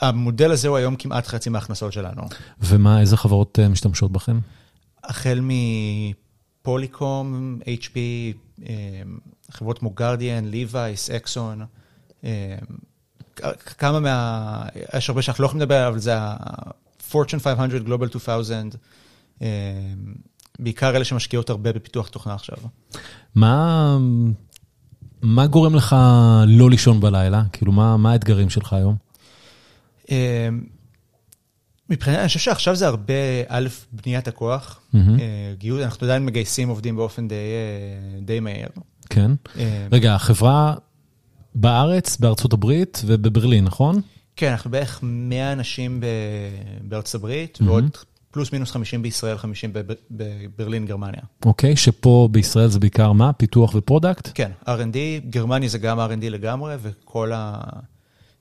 המודל 0.00 0.50
הזה 0.50 0.68
הוא 0.68 0.76
היום 0.76 0.96
כמעט 0.96 1.26
חצי 1.26 1.50
מההכנסות 1.50 1.92
שלנו. 1.92 2.22
ומה, 2.60 3.00
איזה 3.00 3.16
חברות 3.16 3.58
אה, 3.58 3.68
משתמשות 3.68 4.12
בכם? 4.12 4.38
החל 5.04 5.40
מפוליקום, 6.62 7.58
HP, 7.64 7.96
חברות 9.50 9.78
כמו 9.78 9.90
גרדיאן, 9.90 10.44
ליווייס, 10.44 11.10
אקסון. 11.10 11.64
אה, 12.24 12.56
כמה 13.78 14.00
מה... 14.00 14.62
יש 14.94 15.08
הרבה 15.08 15.22
שאנחנו 15.22 15.42
לא 15.42 15.46
יכולים 15.46 15.62
לדבר, 15.62 15.88
אבל 15.88 15.98
זה 15.98 16.18
ה-Fortune 16.18 17.38
500, 17.38 17.82
Global 17.86 18.14
2000, 18.14 18.70
אה, 19.42 19.48
בעיקר 20.58 20.96
אלה 20.96 21.04
שמשקיעות 21.04 21.50
הרבה 21.50 21.72
בפיתוח 21.72 22.08
תוכנה 22.08 22.34
עכשיו. 22.34 22.56
מה, 23.34 23.98
מה 25.22 25.46
גורם 25.46 25.74
לך 25.74 25.96
לא 26.46 26.70
לישון 26.70 27.00
בלילה? 27.00 27.42
כאילו, 27.52 27.72
מה, 27.72 27.96
מה 27.96 28.12
האתגרים 28.12 28.50
שלך 28.50 28.72
היום? 28.72 28.96
אה, 30.10 30.48
מבחינת, 31.90 32.18
אני 32.18 32.26
חושב 32.28 32.40
שעכשיו 32.40 32.76
זה 32.76 32.86
הרבה, 32.86 33.14
א', 33.48 33.68
בניית 33.92 34.28
הכוח, 34.28 34.80
mm-hmm. 34.94 34.98
גיוס, 35.58 35.82
אנחנו 35.82 36.06
עדיין 36.06 36.26
מגייסים 36.26 36.68
עובדים 36.68 36.96
באופן 36.96 37.28
די, 37.28 37.34
די 38.22 38.40
מהיר. 38.40 38.68
כן. 39.10 39.30
רגע, 39.92 40.14
החברה 40.14 40.74
בארץ, 41.54 42.16
בארצות 42.16 42.52
הברית 42.52 43.02
ובברלין, 43.06 43.64
נכון? 43.64 44.00
כן, 44.36 44.50
אנחנו 44.50 44.70
בערך 44.70 45.00
100 45.02 45.52
אנשים 45.52 46.02
בארצות 46.82 47.14
הברית, 47.14 47.58
mm-hmm. 47.60 47.64
ועוד 47.64 47.96
פלוס 48.36 48.52
מינוס 48.52 48.70
50 48.70 49.02
בישראל, 49.02 49.38
50 49.38 49.72
בברלין, 50.10 50.86
גרמניה. 50.86 51.20
אוקיי, 51.44 51.72
okay, 51.72 51.76
שפה 51.76 52.28
בישראל 52.32 52.68
זה 52.68 52.78
בעיקר 52.80 53.12
מה? 53.12 53.32
פיתוח 53.32 53.74
ו-product? 53.74 54.28
כן, 54.34 54.50
R&D, 54.66 54.96
גרמניה 55.30 55.68
זה 55.68 55.78
גם 55.78 56.00
R&D 56.00 56.22
לגמרי, 56.22 56.74
וכל 56.82 57.32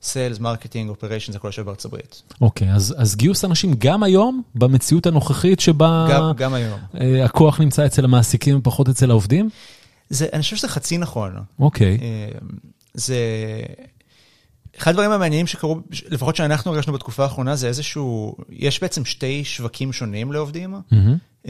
sales, 0.02 0.38
marketing, 0.38 0.90
operation, 0.90 1.32
זה 1.32 1.38
כל 1.38 1.48
השאר 1.48 1.64
בארצות 1.64 1.92
הברית. 1.92 2.22
אוקיי, 2.40 2.72
אז, 2.72 2.94
אז 2.98 3.16
גיוס 3.16 3.44
אנשים 3.44 3.74
גם 3.78 4.02
היום, 4.02 4.42
במציאות 4.54 5.06
הנוכחית 5.06 5.60
שבה... 5.60 6.08
גם, 6.10 6.32
גם 6.36 6.54
היום. 6.54 6.80
אה, 7.00 7.24
הכוח 7.24 7.60
נמצא 7.60 7.86
אצל 7.86 8.04
המעסיקים 8.04 8.58
ופחות 8.58 8.88
אצל 8.88 9.10
העובדים? 9.10 9.48
זה, 10.08 10.26
אני 10.32 10.42
חושב 10.42 10.56
שזה 10.56 10.68
חצי 10.68 10.98
נכון. 10.98 11.32
אוקיי. 11.58 11.98
אה, 12.02 12.28
זה... 12.94 13.16
אחד 14.78 14.90
הדברים 14.90 15.10
המעניינים 15.10 15.46
שקרו, 15.46 15.80
לפחות 16.08 16.36
שאנחנו 16.36 16.72
הרגשנו 16.72 16.92
בתקופה 16.92 17.22
האחרונה, 17.22 17.56
זה 17.56 17.68
איזשהו, 17.68 18.36
יש 18.50 18.80
בעצם 18.80 19.04
שתי 19.04 19.44
שווקים 19.44 19.92
שונים 19.92 20.32
לעובדים. 20.32 20.74
Mm-hmm. 20.74 21.48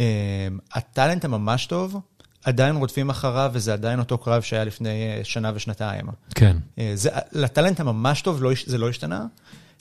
הטאלנט 0.73 1.25
הממש 1.25 1.67
טוב, 1.67 1.97
עדיין 2.45 2.77
רודפים 2.77 3.11
אחריו, 3.11 3.51
וזה 3.55 3.73
עדיין 3.73 3.99
אותו 3.99 4.19
קרב 4.19 4.43
שהיה 4.43 4.65
לפני 4.65 4.89
אה, 4.89 5.21
שנה 5.25 5.53
ושנתיים. 5.55 6.07
כן. 6.35 6.57
אה, 6.79 6.93
זה, 6.95 7.11
לטאלנט 7.33 7.81
הממש 7.81 8.23
טוב 8.23 8.43
לא, 8.43 8.51
זה 8.67 8.79
לא 8.79 8.89
השתנה. 8.89 9.27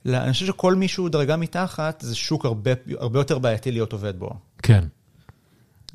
אני 0.05 0.31
חושב 0.31 0.45
שכל 0.45 0.75
מישהו 0.75 1.09
דרגה 1.09 1.37
מתחת, 1.37 2.01
זה 2.01 2.15
שוק 2.15 2.45
הרבה, 2.45 2.71
הרבה 2.99 3.19
יותר 3.19 3.39
בעייתי 3.39 3.71
להיות 3.71 3.93
עובד 3.93 4.19
בו. 4.19 4.29
כן. 4.63 4.83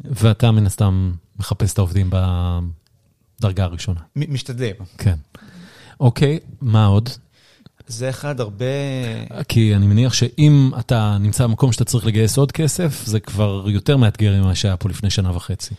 ואתה 0.05 0.51
מן 0.51 0.67
הסתם 0.67 1.13
מחפש 1.39 1.73
את 1.73 1.79
העובדים 1.79 2.11
בדרגה 3.41 3.65
הראשונה. 3.65 4.01
משתדלים. 4.17 4.75
כן. 4.99 5.17
אוקיי, 6.01 6.39
מה 6.61 6.87
עוד? 6.87 7.09
זה 7.91 8.11
אחד 8.11 8.41
הרבה... 8.41 8.65
כי 9.49 9.77
אני 9.77 9.87
מניח 9.87 10.13
שאם 10.13 10.71
אתה 10.79 11.17
נמצא 11.21 11.47
במקום 11.47 11.73
שאתה 11.73 11.85
צריך 11.85 12.07
לגייס 12.07 12.39
עוד 12.39 12.53
כסף, 12.53 13.03
זה 13.07 13.21
כבר 13.21 13.65
יותר 13.67 13.97
מאתגר 13.97 14.43
ממה 14.43 14.55
שהיה 14.55 14.77
פה 14.77 14.89
לפני 14.89 15.11
שנה 15.11 15.37
וחצי. 15.37 15.75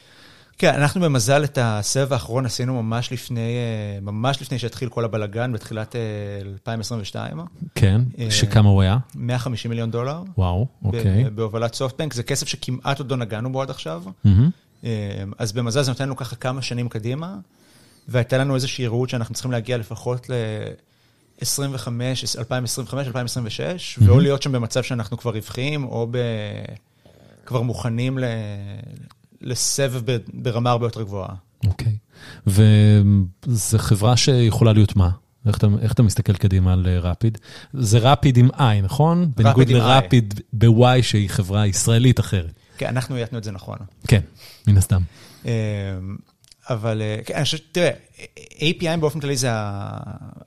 כן, 0.61 0.75
אנחנו 0.75 1.01
במזל 1.01 1.43
את 1.43 1.57
הסבב 1.61 2.13
האחרון 2.13 2.45
עשינו 2.45 2.83
ממש 2.83 3.11
לפני, 3.11 3.39
אה, 3.39 3.99
ממש 4.01 4.41
לפני 4.41 4.59
שהתחיל 4.59 4.89
כל 4.89 5.05
הבלגן, 5.05 5.53
בתחילת 5.53 5.95
2022. 6.53 7.39
אה, 7.39 7.45
כן, 7.75 8.01
אה, 8.19 8.31
שכמה 8.31 8.69
הוא 8.69 8.81
היה? 8.81 8.97
150 9.15 9.69
מיליון 9.69 9.91
דולר. 9.91 10.23
וואו, 10.37 10.67
אוקיי. 10.83 11.29
בהובלת 11.35 11.75
סופטבנק, 11.75 12.13
זה 12.13 12.23
כסף 12.23 12.47
שכמעט 12.47 12.99
עוד 12.99 13.11
לא 13.11 13.17
נגענו 13.17 13.51
בו 13.51 13.61
עד 13.61 13.69
עכשיו. 13.69 14.03
אז 15.37 15.51
במזל 15.51 15.81
זה 15.81 15.91
נותן 15.91 16.03
לנו 16.03 16.15
ככה 16.15 16.35
כמה 16.35 16.61
שנים 16.61 16.89
קדימה, 16.89 17.35
והייתה 18.07 18.37
לנו 18.37 18.55
איזושהי 18.55 18.87
ראות 18.87 19.09
שאנחנו 19.09 19.33
צריכים 19.33 19.51
להגיע 19.51 19.77
לפחות 19.77 20.29
ל... 20.29 20.33
25, 21.41 22.35
2025, 22.37 23.07
2026, 23.07 23.99
ואו 24.01 24.19
להיות 24.19 24.41
שם 24.41 24.51
במצב 24.51 24.83
שאנחנו 24.83 25.17
כבר 25.17 25.31
רווחיים, 25.31 25.83
או 25.83 26.07
ב... 26.11 26.17
כבר 27.45 27.61
מוכנים 27.61 28.17
ל... 28.17 28.23
לסבב 29.41 30.01
ברמה 30.33 30.69
הרבה 30.71 30.85
יותר 30.85 31.01
גבוהה. 31.01 31.35
אוקיי. 31.67 31.97
Okay. 32.47 32.51
וזו 33.47 33.77
חברה 33.77 34.17
שיכולה 34.17 34.73
להיות 34.73 34.95
מה? 34.95 35.09
איך 35.45 35.57
אתה, 35.57 35.67
איך 35.81 35.93
אתה 35.93 36.03
מסתכל 36.03 36.33
קדימה 36.33 36.73
על 36.73 36.87
רפיד? 36.87 37.37
זה 37.73 37.99
רפיד 37.99 38.37
עם 38.37 38.49
I, 38.49 38.83
נכון? 38.83 39.31
בניגוד 39.35 39.69
לרפיד 39.69 40.41
ב-Y, 40.53 41.01
שהיא 41.01 41.29
חברה 41.29 41.67
ישראלית 41.67 42.19
אחרת. 42.19 42.53
כן, 42.77 42.87
אנחנו 42.87 43.15
הייתנו 43.15 43.37
את 43.37 43.43
זה 43.43 43.51
נכון. 43.51 43.77
כן, 44.07 44.21
מן 44.67 44.77
הסתם. 44.77 45.01
אבל 46.73 47.01
אה, 47.01 47.17
כן, 47.25 47.43
תראה, 47.71 47.91
API 48.59 48.97
באופן 48.99 49.19
כללי 49.19 49.37
זה 49.37 49.49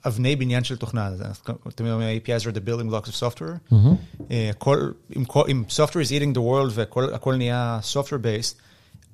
אבני 0.07 0.37
בניין 0.37 0.65
של 0.65 0.77
תוכנה. 0.77 1.11
תמיד 1.75 1.93
אומרים, 1.93 2.21
APIs 2.21 2.43
are 2.43 2.55
the 2.55 2.69
building 2.69 2.91
blocks 2.91 3.09
of 3.09 3.15
software. 3.21 3.75
אה, 4.31 4.51
אם 5.51 5.65
software 5.69 6.07
is 6.07 6.11
eating 6.11 6.35
the 6.35 6.41
world 6.41 6.73
והכל 6.73 7.37
נהיה 7.37 7.79
software 7.93 8.25
based, 8.25 8.55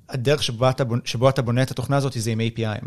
הדרך 0.09 0.43
שבו 1.05 1.29
אתה 1.29 1.41
בונה 1.41 1.63
את 1.63 1.71
התוכנה 1.71 1.97
הזאת 1.97 2.13
זה 2.15 2.31
עם 2.31 2.39
API. 2.39 2.85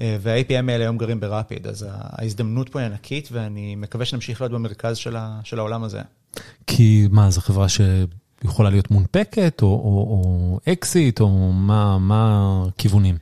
אה, 0.00 0.16
וה-API 0.20 0.54
האלה 0.54 0.84
היום 0.84 0.98
גרים 0.98 1.20
ברפיד, 1.20 1.66
אז 1.66 1.86
ההזדמנות 1.90 2.68
פה 2.68 2.78
היא 2.78 2.86
ענקית, 2.86 3.28
ואני 3.32 3.76
מקווה 3.76 4.04
שנמשיך 4.04 4.40
להיות 4.40 4.52
במרכז 4.52 4.96
של 5.44 5.58
העולם 5.58 5.84
הזה. 5.84 6.00
כי 6.66 7.08
מה, 7.10 7.30
זו 7.30 7.40
חברה 7.40 7.66
שיכולה 7.68 8.70
להיות 8.70 8.90
מונפקת, 8.90 9.62
או 9.62 10.58
אקזיט, 10.68 11.20
או 11.20 11.52
מה 11.52 12.64
הכיוונים? 12.68 13.16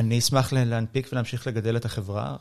אני 0.00 0.18
אשמח 0.18 0.52
להנפיק 0.52 1.08
ולהמשיך 1.12 1.46
לגדל 1.46 1.76
את 1.76 1.84
החברה. 1.84 2.36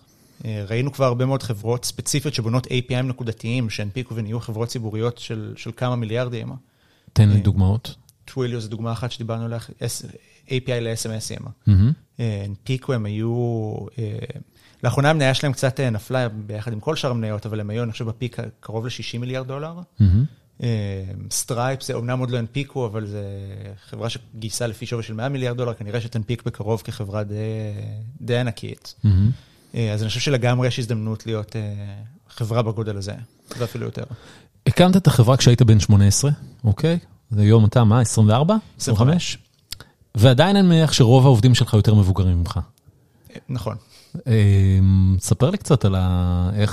אה, 0.46 0.66
ראינו 0.68 0.92
כבר 0.92 1.06
הרבה 1.06 1.26
מאוד 1.26 1.44
חברות 1.44 1.86
ספציפיות 1.86 2.34
שבונות 2.34 2.68
API 2.68 3.02
נקודתיים, 3.04 3.70
שהנפיקו 3.70 4.16
ונהיו 4.16 4.40
חברות 4.40 4.70
ציבוריות 4.70 5.18
של, 5.18 5.54
של 5.58 5.72
כמה 5.78 5.96
מיליארדים. 5.96 6.52
תן 7.14 7.30
לי 7.30 7.36
אה, 7.36 7.42
דוגמאות. 7.42 7.96
Twilio 8.26 8.62
זו 8.62 8.70
דוגמה 8.70 8.92
אחת 8.92 9.12
שדיברנו 9.12 9.46
עליה, 9.46 9.60
API 10.48 10.72
ל-SMSים. 10.82 11.46
Mm-hmm. 11.46 11.72
הנפיקו, 12.20 12.94
הם 12.94 13.06
היו... 13.06 13.74
לאחרונה 14.84 15.10
המניה 15.10 15.34
שלהם 15.34 15.54
קצת 15.54 15.80
נפלה 15.80 16.30
ביחד 16.30 16.74
עם 16.74 16.80
כל 16.80 16.96
שאר 16.96 17.12
המניות, 17.12 17.46
אבל 17.46 17.60
הם 17.60 17.70
היו, 17.70 17.84
אני 17.84 17.92
חושב, 17.92 18.06
ב-peak 18.06 18.38
קרוב 18.60 18.86
ל-60 18.86 19.20
מיליארד 19.20 19.48
דולר. 19.48 19.80
Mm-hmm. 19.80 20.04
Stripe, 21.32 21.84
זה 21.84 21.94
אומנם 21.94 22.20
עוד 22.20 22.30
לא 22.30 22.38
הנפיקו, 22.38 22.86
אבל 22.86 23.06
זו 23.06 23.18
חברה 23.90 24.10
שגייסה 24.10 24.68
לפי 24.68 24.86
שווי 24.86 25.04
של 25.04 25.14
100 25.14 25.30
מיליארד 25.30 25.58
דולר, 25.58 25.74
כנראה 25.74 26.02
שתנפיק 26.02 26.44
בקרוב 26.46 26.82
כחברה 26.82 27.24
די, 27.24 27.36
די 28.22 28.38
ענקית. 28.38 28.96
Mm-hmm. 29.06 29.78
אז 29.94 30.02
אני 30.02 30.10
חושב 30.10 30.20
שלגמרי 30.20 30.68
יש 30.68 30.80
הזדמנות 30.80 31.26
להיות 31.26 31.56
אה, 31.56 31.62
חברה 32.30 32.62
בגודל 32.62 32.98
הזה, 32.98 33.14
ואפילו 33.58 33.86
יותר. 33.86 34.04
הקמת 34.68 34.98
את 34.98 35.08
החברה 35.08 35.38
כשהיית 35.38 35.62
בן 35.62 35.80
18, 35.80 36.32
אוקיי? 36.64 37.00
והיום 37.32 37.66
אתה 37.66 37.84
מה, 37.84 38.02
24? 38.02 38.56
25? 38.78 39.38
ועדיין 40.16 40.56
אני 40.56 40.68
מניח 40.68 40.94
שרוב 40.94 41.26
העובדים 41.26 41.56
שלך 41.56 41.74
יותר 41.74 41.96
מבוגרים 41.96 42.40
ממך. 42.40 42.60
נכון. 43.50 43.76
ספר 45.20 45.50
לי 45.50 45.58
קצת 45.58 45.86
על 45.86 45.96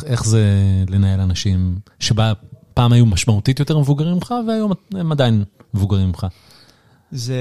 איך 0.07 0.25
זה 0.25 0.45
לנהל 0.89 1.21
אנשים 1.21 1.79
שבה 2.01 2.33
פעם 2.77 2.93
היו 2.93 3.07
משמעותית 3.07 3.61
יותר 3.61 3.79
מבוגרים 3.79 4.15
ממך, 4.15 4.35
והיום 4.49 4.73
הם 4.93 5.13
עדיין 5.13 5.45
מבוגרים 5.75 6.09
ממך. 6.09 6.27
זה... 7.11 7.37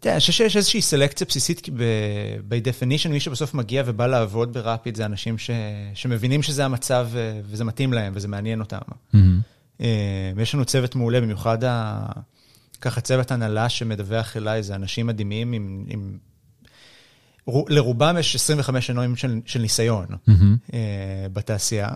תראה, 0.00 0.14
אני 0.14 0.20
חושב 0.20 0.32
שיש 0.32 0.56
איזושהי 0.56 0.82
סלקציה 0.82 1.26
בסיסית 1.30 1.68
by 2.48 2.64
definition, 2.64 3.08
מי 3.08 3.20
שבסוף 3.20 3.54
מגיע 3.54 3.82
ובא 3.86 4.06
לעבוד 4.06 4.52
ברפיד 4.52 4.96
זה 4.96 5.06
אנשים 5.06 5.38
ש... 5.38 5.50
שמבינים 5.94 6.42
שזה 6.42 6.64
המצב 6.64 7.08
וזה 7.42 7.64
מתאים 7.64 7.92
להם 7.92 8.12
וזה 8.16 8.28
מעניין 8.28 8.60
אותם. 8.60 8.78
Mm-hmm. 9.14 9.80
יש 10.42 10.54
לנו 10.54 10.64
צוות 10.64 10.96
מעולה, 10.96 11.20
במיוחד 11.20 11.64
ה... 11.64 12.06
ככה 12.80 13.00
צוות 13.00 13.30
הנהלה 13.30 13.68
שמדווח 13.68 14.36
אליי, 14.36 14.62
זה 14.62 14.74
אנשים 14.74 15.06
מדהימים 15.06 15.52
עם... 15.52 15.84
עם... 15.88 16.18
לרובם 17.68 18.16
יש 18.20 18.34
25 18.34 18.86
שנים 18.86 19.16
של, 19.16 19.40
של 19.46 19.60
ניסיון 19.60 20.06
mm-hmm. 20.10 20.72
בתעשייה. 21.32 21.88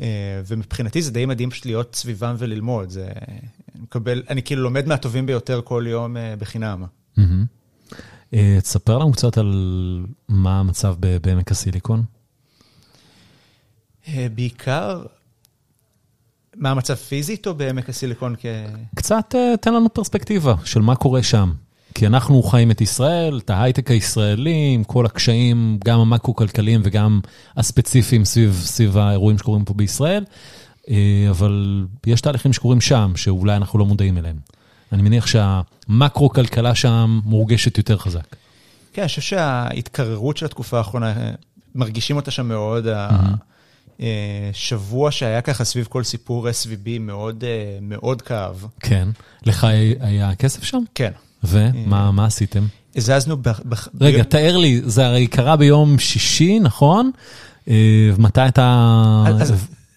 אה, 0.00 0.40
ומבחינתי 0.46 1.02
זה 1.02 1.10
די 1.10 1.26
מדהים 1.26 1.50
פשוט 1.50 1.66
להיות 1.66 1.94
סביבם 1.94 2.34
וללמוד. 2.38 2.90
זה, 2.90 3.08
אני 3.74 3.82
מקבל, 3.82 4.22
אני 4.28 4.42
כאילו 4.42 4.62
לומד 4.62 4.86
מהטובים 4.86 5.26
ביותר 5.26 5.60
כל 5.64 5.84
יום 5.88 6.16
אה, 6.16 6.34
בחינם. 6.38 6.84
אה, 8.34 8.58
תספר 8.62 8.98
לנו 8.98 9.12
קצת 9.12 9.38
על 9.38 10.06
מה 10.28 10.60
המצב 10.60 10.94
בעמק 11.22 11.50
הסיליקון. 11.50 12.02
בעיקר, 14.34 15.04
מה 16.56 16.70
המצב 16.70 16.94
פיזית 16.94 17.46
או 17.46 17.54
בעמק 17.54 17.88
הסיליקון 17.88 18.34
כ... 18.38 18.46
קצת 18.94 19.34
תן 19.60 19.74
לנו 19.74 19.94
פרספקטיבה 19.94 20.54
של 20.64 20.80
מה 20.80 20.96
קורה 20.96 21.22
שם. 21.22 21.52
כי 21.96 22.06
אנחנו 22.06 22.42
חיים 22.42 22.70
את 22.70 22.80
ישראל, 22.80 23.40
את 23.44 23.50
ההייטק 23.50 23.90
הישראלי, 23.90 24.70
עם 24.74 24.84
כל 24.84 25.06
הקשיים, 25.06 25.78
גם 25.84 26.00
המקרו-כלכליים 26.00 26.80
וגם 26.84 27.20
הספציפיים 27.56 28.24
סביב, 28.24 28.60
סביב 28.64 28.98
האירועים 28.98 29.38
שקורים 29.38 29.64
פה 29.64 29.74
בישראל, 29.74 30.24
אה, 30.90 31.26
אבל 31.30 31.84
יש 32.06 32.20
תהליכים 32.20 32.52
שקורים 32.52 32.80
שם, 32.80 33.12
שאולי 33.16 33.56
אנחנו 33.56 33.78
לא 33.78 33.86
מודעים 33.86 34.18
אליהם. 34.18 34.36
אני 34.92 35.02
מניח 35.02 35.26
שהמקרו-כלכלה 35.26 36.74
שם 36.74 37.20
מורגשת 37.24 37.78
יותר 37.78 37.96
חזק. 37.98 38.36
כן, 38.92 39.02
אני 39.02 39.08
חושב 39.08 39.22
שההתקררות 39.22 40.36
של 40.36 40.46
התקופה 40.46 40.78
האחרונה, 40.78 41.14
מרגישים 41.74 42.16
אותה 42.16 42.30
שם 42.30 42.48
מאוד. 42.48 42.86
Mm-hmm. 42.86 44.02
שבוע 44.52 45.10
שהיה 45.10 45.42
ככה 45.42 45.64
סביב 45.64 45.86
כל 45.90 46.04
סיפור 46.04 46.48
SVB 46.48 46.88
מאוד, 47.00 47.44
אה, 47.44 47.78
מאוד 47.82 48.22
כאב. 48.22 48.66
כן. 48.80 49.08
לך 49.46 49.66
היה 50.00 50.34
כסף 50.34 50.64
שם? 50.64 50.82
כן. 50.94 51.10
ומה 51.48 52.26
עשיתם? 52.26 52.66
הזזנו 52.96 53.36
ב... 53.36 53.48
רגע, 54.00 54.22
תאר 54.22 54.56
לי, 54.56 54.80
זה 54.84 55.06
הרי 55.06 55.26
קרה 55.26 55.56
ביום 55.56 55.98
שישי, 55.98 56.58
נכון? 56.58 57.10
אה, 57.68 58.10
מתי 58.18 58.40
אתה... 58.48 59.24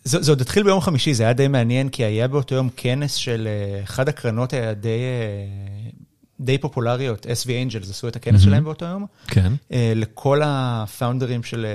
זה 0.04 0.32
עוד 0.32 0.42
התחיל 0.42 0.64
ביום 0.64 0.82
חמישי, 0.82 1.14
זה 1.14 1.24
היה 1.24 1.34
די 1.34 1.48
מעניין, 1.48 1.90
כי 1.90 2.04
היה 2.04 2.28
באותו 2.28 2.56
יום 2.56 2.70
כנס 2.78 3.14
של 3.14 3.48
אה, 3.48 3.84
אחד 3.84 4.10
הקרנות 4.10 4.54
היה 4.54 4.74
די, 4.74 4.88
אה, 4.88 4.96
די 6.39 6.58
פופולריות, 6.58 7.25
SV 7.25 7.49
Angels, 7.49 7.89
עשו 7.89 8.08
את 8.08 8.15
הכנס 8.15 8.41
mm-hmm. 8.41 8.43
שלהם 8.43 8.63
באותו 8.63 8.86
יום. 8.86 9.06
כן. 9.28 9.54
לכל 9.95 10.41
הפאונדרים 10.45 11.43
של, 11.43 11.65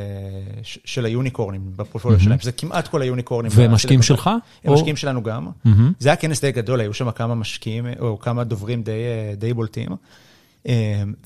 של 0.63 1.05
היוניקורנים 1.05 1.61
בפורטפוליו 1.77 2.19
mm-hmm. 2.19 2.23
שלהם, 2.23 2.39
שזה 2.39 2.53
כמעט 2.53 2.89
כל 2.89 3.03
היוניקורנים. 3.03 3.53
ומשקיעים 3.55 4.03
שלך? 4.03 4.27
הם 4.27 4.71
או... 4.71 4.75
משקיעים 4.75 4.97
שלנו 4.97 5.23
גם. 5.23 5.47
Mm-hmm. 5.47 5.71
זה 5.99 6.09
היה 6.09 6.17
כנס 6.17 6.41
די 6.41 6.53
גדול, 6.53 6.81
היו 6.81 6.95
שם 6.95 7.11
כמה 7.11 7.35
משקיעים, 7.35 7.87
או 8.01 8.19
כמה 8.19 8.45
דוברים 8.45 8.83
די, 8.83 8.93
די 9.37 9.55
בולטים. 9.55 9.89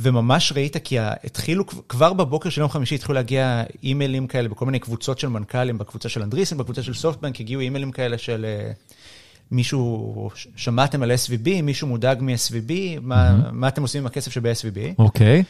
וממש 0.01 0.53
ראית, 0.57 0.77
כי 0.77 0.97
התחילו, 0.99 1.67
כבר 1.67 2.13
בבוקר 2.13 2.51
של 2.51 2.61
יום 2.61 2.71
חמישי 2.71 2.95
התחילו 2.95 3.15
להגיע 3.15 3.63
אימיילים 3.83 4.27
כאלה 4.27 4.49
בכל 4.49 4.67
מיני 4.67 4.79
קבוצות 4.79 5.19
של 5.19 5.29
מנכ"לים, 5.29 5.79
בקבוצה 5.79 6.09
של 6.09 6.23
אנדריסן, 6.23 6.59
בקבוצה 6.59 6.83
של 6.83 6.95
סופטבנק, 6.95 7.41
הגיעו 7.41 7.61
אימיילים 7.61 7.93
כאלה 7.93 8.19
של 8.19 8.47
מישהו, 9.51 10.31
שמעתם 10.57 11.03
על 11.03 11.11
SVB, 11.11 11.63
מישהו 11.63 11.89
מודאג 11.89 12.19
מ-SVB, 12.23 12.73
מה, 13.01 13.41
מה 13.53 13.69
אתם 13.69 13.83
עושים 13.83 14.01
עם 14.01 14.07
הכסף 14.07 14.33
שב-SVB? 14.33 14.79
אוקיי, 14.99 15.43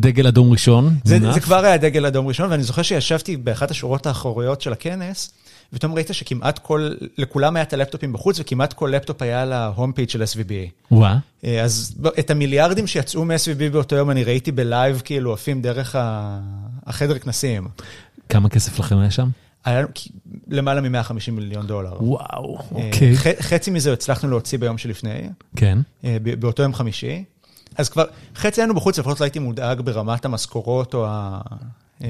דגל 0.00 0.26
אדום 0.26 0.52
ראשון. 0.52 0.94
זה, 1.04 1.32
זה 1.32 1.40
כבר 1.40 1.64
היה 1.64 1.76
דגל 1.76 2.06
אדום 2.06 2.26
ראשון, 2.26 2.50
ואני 2.50 2.62
זוכר 2.62 2.82
שישבתי 2.82 3.36
באחת 3.36 3.70
השורות 3.70 4.06
האחוריות 4.06 4.60
של 4.60 4.72
הכנס, 4.72 5.32
ופתאום 5.72 5.94
ראית 5.94 6.08
שכמעט 6.12 6.58
כל, 6.58 6.90
לכולם 7.18 7.56
היה 7.56 7.62
את 7.62 7.72
הלפטופים 7.72 8.12
בחוץ, 8.12 8.40
וכמעט 8.40 8.72
כל 8.72 8.92
לפטופ 8.96 9.22
היה 9.22 9.42
על 9.42 9.52
ה 9.52 9.60
home 9.60 9.92
page 9.92 10.08
של 10.08 10.22
SVB. 10.22 10.52
וואה. 10.90 11.18
אז 11.62 11.94
את 12.18 12.30
המיליארדים 12.30 12.86
שיצאו 12.86 13.24
מ-SVB 13.24 13.72
באותו 13.72 13.96
יום, 13.96 14.10
אני 14.10 14.24
ראיתי 14.24 14.52
בלייב, 14.52 15.02
כאילו, 15.04 15.32
עפים 15.32 15.62
דרך 15.62 15.96
החדר 16.86 17.18
כנסים. 17.18 17.68
כמה 18.28 18.48
כסף 18.48 18.78
לכם 18.78 18.98
היה 18.98 19.10
שם? 19.10 19.28
היה 19.64 19.78
לנו 19.78 19.88
למעלה 20.48 20.80
מ-150 20.80 21.30
מיליון 21.32 21.66
דולר. 21.66 21.96
וואו, 22.00 22.58
אוקיי. 22.70 23.16
חצי 23.40 23.70
מזה 23.70 23.92
הצלחנו 23.92 24.30
להוציא 24.30 24.58
ביום 24.58 24.78
שלפני. 24.78 25.28
כן. 25.56 25.78
באותו 26.38 26.62
יום 26.62 26.74
חמישי. 26.74 27.24
אז 27.76 27.88
כבר, 27.88 28.04
חצי 28.36 28.60
היינו 28.60 28.74
בחוץ, 28.74 28.98
לפחות 28.98 29.20
לא 29.20 29.24
הייתי 29.24 29.38
מודאג 29.38 29.80
ברמת 29.80 30.24
המשכורות 30.24 30.94
או 30.94 31.06
ה... 31.08 31.40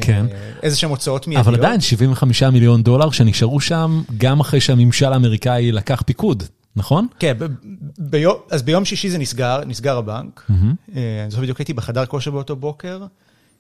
כן. 0.01 0.27
איזה 0.63 0.77
שהם 0.77 0.91
הוצאות 0.91 1.27
מיידיות. 1.27 1.47
אבל 1.47 1.57
עדיין 1.57 1.81
75 1.81 2.43
מיליון 2.43 2.83
דולר 2.83 3.11
שנשארו 3.11 3.61
שם, 3.61 4.03
גם 4.19 4.41
אחרי 4.41 4.61
שהממשל 4.61 5.13
האמריקאי 5.13 5.73
לקח 5.73 6.03
פיקוד, 6.07 6.43
נכון? 6.77 7.07
כן, 7.19 7.37
אז 8.51 8.63
ביום 8.63 8.85
שישי 8.85 9.11
זה 9.11 9.19
נסגר, 9.19 9.61
נסגר 9.67 9.99
הבנק. 9.99 10.51
אני 10.51 11.01
זוכר 11.29 11.43
בדיוק 11.43 11.59
הייתי 11.59 11.73
בחדר 11.73 12.07
כושר 12.07 12.31
באותו 12.31 12.57
בוקר. 12.57 13.05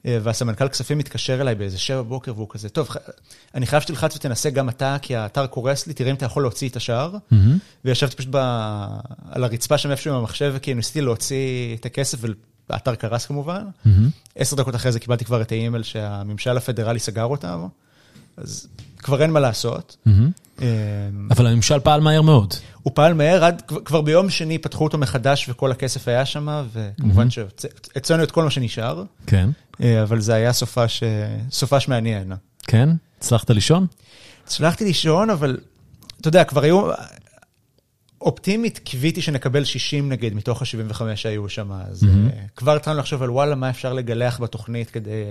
והסמנכ"ל 0.04 0.68
כספים 0.68 0.98
מתקשר 0.98 1.40
אליי 1.40 1.54
באיזה 1.54 1.78
שבע 1.78 2.02
בוקר, 2.02 2.32
והוא 2.36 2.46
כזה, 2.50 2.68
טוב, 2.68 2.88
אני 3.54 3.66
חייב 3.66 3.82
שתלחץ 3.82 4.16
ותנסה 4.16 4.50
גם 4.50 4.68
אתה, 4.68 4.96
כי 5.02 5.16
האתר 5.16 5.46
קורס 5.46 5.86
לי, 5.86 5.94
תראה 5.94 6.10
אם 6.10 6.16
אתה 6.16 6.26
יכול 6.26 6.42
להוציא 6.42 6.68
את 6.68 6.76
השער. 6.76 7.14
וישבתי 7.84 8.16
פשוט 8.16 8.34
על 9.30 9.44
הרצפה 9.44 9.78
שם 9.78 9.90
איפשהו 9.90 10.12
עם 10.12 10.18
המחשב, 10.18 10.52
וכי 10.54 10.74
ניסיתי 10.74 11.00
להוציא 11.00 11.76
את 11.76 11.86
הכסף, 11.86 12.18
והאתר 12.70 12.94
קרס 12.94 13.26
כמובן. 13.26 13.64
עשר 14.36 14.56
דקות 14.56 14.74
אחרי 14.74 14.92
זה 14.92 15.00
קיבלתי 15.00 15.24
כבר 15.24 15.42
את 15.42 15.52
האימייל 15.52 15.82
שהממשל 15.82 16.56
הפדרלי 16.56 16.98
סגר 16.98 17.24
אותם, 17.24 17.66
אז 18.36 18.66
כבר 18.98 19.22
אין 19.22 19.30
מה 19.30 19.40
לעשות. 19.40 19.96
אבל 21.30 21.46
הממשל 21.46 21.80
פעל 21.80 22.00
מהר 22.00 22.22
מאוד. 22.22 22.54
הוא 22.82 22.92
פעל 22.94 23.14
מהר, 23.14 23.44
עד 23.44 23.62
כבר 23.84 24.00
ביום 24.00 24.30
שני 24.30 24.58
פתחו 24.58 24.84
אותו 24.84 24.98
מחדש 24.98 25.48
וכל 25.48 25.72
הכסף 25.72 26.08
היה 26.08 26.26
שם, 26.26 26.64
וכמובן 26.72 27.28
שהצאנו 27.30 28.22
את 28.22 28.30
כל 28.30 28.44
מה 28.44 28.50
שנשאר. 28.50 29.04
כן. 29.26 29.50
אבל 29.80 30.20
זה 30.20 30.34
היה 30.34 30.52
סופש 31.50 31.88
מעניין. 31.88 32.32
כן? 32.66 32.88
הצלחת 33.18 33.50
לישון? 33.50 33.86
הצלחתי 34.44 34.84
לישון, 34.84 35.30
אבל 35.30 35.58
אתה 36.20 36.28
יודע, 36.28 36.44
כבר 36.44 36.62
היו... 36.62 36.90
אופטימית, 38.20 38.78
קיוויתי 38.78 39.22
שנקבל 39.22 39.64
60 39.64 40.08
נגיד, 40.08 40.34
מתוך 40.34 40.62
ה-75 40.62 41.02
שהיו 41.14 41.48
שם, 41.48 41.72
אז 41.72 42.06
כבר 42.56 42.76
התחלנו 42.76 42.98
לחשוב 42.98 43.22
על 43.22 43.30
וואלה, 43.30 43.54
מה 43.54 43.70
אפשר 43.70 43.92
לגלח 43.92 44.40
בתוכנית 44.40 44.90
כדי 44.90 45.24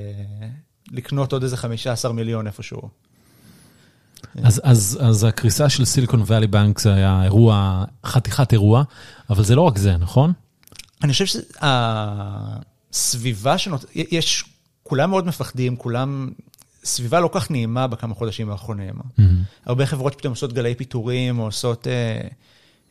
לקנות 0.92 1.34
עוד 1.34 1.44
איזה 1.44 1.58
15 1.58 2.14
מיליון 2.14 2.48
איפשהו. 2.48 2.82
אז, 4.44 4.62
אז, 4.64 5.00
אז 5.02 5.24
הקריסה 5.24 5.70
של 5.70 5.86
סיליקון 5.86 6.24
ואלי 6.26 6.48
בנק 6.48 6.80
זה 6.80 6.94
היה 6.94 7.24
אירוע, 7.24 7.84
חתיכת 8.06 8.54
אירוע, 8.54 8.84
אבל 9.30 9.44
זה 9.44 9.56
לא 9.56 9.62
רק 9.62 9.78
זה, 9.78 9.98
נכון? 9.98 10.34
אני 11.04 11.14
חושב 11.14 11.40
שהסביבה 12.94 13.58
שנות... 13.58 13.86
יש, 13.96 14.44
כולם 14.84 15.10
מאוד 15.10 15.28
מפחדים, 15.28 15.76
כולם... 15.76 16.30
סביבה 16.86 17.20
לא 17.20 17.30
כך 17.34 17.52
נעימה 17.52 17.88
בכמה 17.88 18.16
חודשים 18.16 18.50
האחרונים. 18.50 18.94
Mm-hmm. 18.94 19.22
הרבה 19.66 19.86
חברות 19.86 20.16
פתאום 20.18 20.32
עושות 20.32 20.54
גלי 20.54 20.76
פיטורים, 20.76 21.40
או 21.40 21.46
עושות 21.46 21.88
אה, 21.88 22.28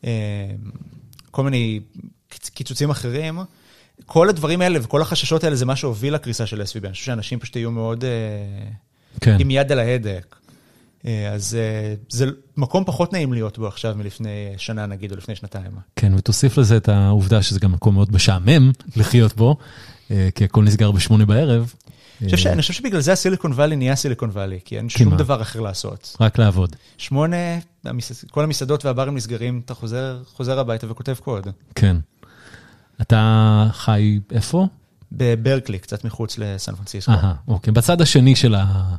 אה, 0.04 0.50
כל 1.30 1.42
מיני 1.42 1.80
קיצוצים 2.54 2.90
אחרים. 2.90 3.38
כל 4.06 4.28
הדברים 4.28 4.60
האלה 4.60 4.78
וכל 4.82 5.02
החששות 5.02 5.44
האלה 5.44 5.56
זה 5.56 5.66
מה 5.66 5.76
שהוביל 5.76 6.14
לקריסה 6.14 6.46
של 6.46 6.60
SVB. 6.60 6.84
אני 6.84 6.92
חושב 6.92 7.04
שאנשים 7.04 7.38
פשוט 7.38 7.56
יהיו 7.56 7.70
מאוד 7.70 8.04
אה, 8.04 8.10
כן. 9.20 9.36
עם 9.40 9.50
יד 9.50 9.72
על 9.72 9.78
ההדק. 9.78 10.36
אז 11.32 11.56
זה 12.08 12.26
מקום 12.56 12.84
פחות 12.84 13.12
נעים 13.12 13.32
להיות 13.32 13.58
בו 13.58 13.66
עכשיו 13.66 13.94
מלפני 13.96 14.54
שנה 14.56 14.86
נגיד, 14.86 15.12
או 15.12 15.16
לפני 15.16 15.34
שנתיים. 15.36 15.72
כן, 15.96 16.14
ותוסיף 16.14 16.58
לזה 16.58 16.76
את 16.76 16.88
העובדה 16.88 17.42
שזה 17.42 17.60
גם 17.60 17.72
מקום 17.72 17.94
מאוד 17.94 18.12
משעמם 18.12 18.72
לחיות 18.96 19.36
בו, 19.36 19.56
כי 20.08 20.44
הכל 20.44 20.64
נסגר 20.64 20.90
בשמונה 20.90 21.24
בערב. 21.24 21.72
אני 22.22 22.60
חושב 22.60 22.74
שבגלל 22.74 23.00
זה 23.00 23.12
הסיליקון 23.12 23.52
וואלי 23.52 23.76
נהיה 23.76 23.96
סיליקון 23.96 24.30
וואלי, 24.30 24.58
כי 24.64 24.76
אין 24.76 24.88
שום 24.88 25.16
דבר 25.16 25.42
אחר 25.42 25.60
לעשות. 25.60 26.16
רק 26.20 26.38
לעבוד. 26.38 26.76
שמונה, 26.98 27.36
כל 28.30 28.44
המסעדות 28.44 28.84
והברים 28.84 29.16
נסגרים, 29.16 29.62
אתה 29.64 29.74
חוזר 30.34 30.58
הביתה 30.58 30.90
וכותב 30.90 31.14
קוד. 31.14 31.46
כן. 31.74 31.96
אתה 33.00 33.68
חי 33.72 34.20
איפה? 34.32 34.66
בברקלי, 35.12 35.78
קצת 35.78 36.04
מחוץ 36.04 36.38
לסן 36.38 36.74
פרנסיסקו. 36.74 37.12
אהה, 37.12 37.34
אוקיי. 37.48 37.72
בצד 37.72 38.00
השני 38.00 38.36
של 38.36 38.54
ה... 38.54 38.94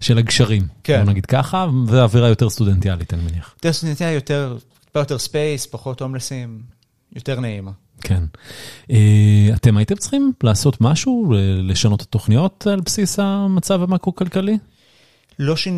של 0.00 0.18
הגשרים, 0.18 0.62
כן. 0.84 1.02
בוא 1.04 1.10
נגיד 1.10 1.26
ככה, 1.26 1.66
ואווירה 1.86 2.28
יותר 2.28 2.50
סטודנטיאלית, 2.50 3.14
אני 3.14 3.22
מניח. 3.22 3.54
יותר 3.56 3.72
סטודנטיאלית, 3.72 4.14
יותר, 4.14 4.56
יותר 4.94 5.18
space, 5.18 5.66
פחות 5.66 6.00
הומלסים, 6.00 6.62
יותר 7.16 7.40
נעימה. 7.40 7.70
כן. 8.00 8.24
אתם 9.54 9.76
הייתם 9.76 9.94
צריכים 9.94 10.32
לעשות 10.42 10.80
משהו, 10.80 11.34
לשנות 11.62 12.02
את 12.02 12.06
התוכניות 12.06 12.66
על 12.66 12.80
בסיס 12.80 13.18
המצב 13.18 13.82
המקרו-כלכלי? 13.82 14.58
לא 15.38 15.56
ש... 15.56 15.68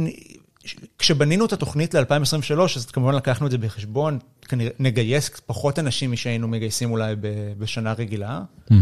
כשבנינו 0.99 1.45
את 1.47 1.53
התוכנית 1.53 1.95
ל-2023, 1.95 2.61
אז 2.77 2.87
כמובן 2.87 3.15
לקחנו 3.15 3.47
את 3.47 3.51
זה 3.51 3.59
בחשבון, 3.59 4.19
כנראה 4.49 4.71
נגייס 4.79 5.31
פחות 5.47 5.79
אנשים 5.79 6.13
משהיינו 6.13 6.49
מגייסים 6.49 6.91
אולי 6.91 7.15
בשנה 7.59 7.93
רגילה, 7.93 8.41
mm-hmm. 8.71 8.75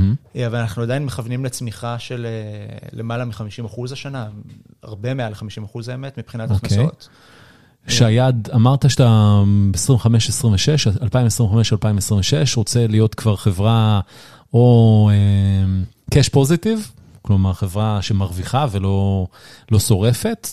אבל 0.46 0.58
אנחנו 0.58 0.82
עדיין 0.82 1.04
מכוונים 1.04 1.44
לצמיחה 1.44 1.98
של 1.98 2.26
למעלה 2.92 3.24
מ-50% 3.24 3.92
השנה, 3.92 4.28
הרבה 4.82 5.14
מעל 5.14 5.32
50% 5.32 5.36
האמת, 5.90 6.18
מבחינת 6.18 6.50
okay. 6.50 6.54
אוקיי. 6.54 6.78
הכנסות. 6.78 7.08
שהיעד, 7.88 8.48
אמרת 8.54 8.90
שאתה 8.90 9.42
ב-25-26, 9.70 11.02
2025-2026, 11.02 11.06
רוצה 12.56 12.86
להיות 12.86 13.14
כבר 13.14 13.36
חברה 13.36 14.00
או 14.54 15.10
cash 16.14 16.30
positive, 16.34 16.80
כלומר 17.22 17.52
חברה 17.52 18.02
שמרוויחה 18.02 18.66
ולא 18.70 19.26
לא 19.70 19.80
שורפת. 19.80 20.48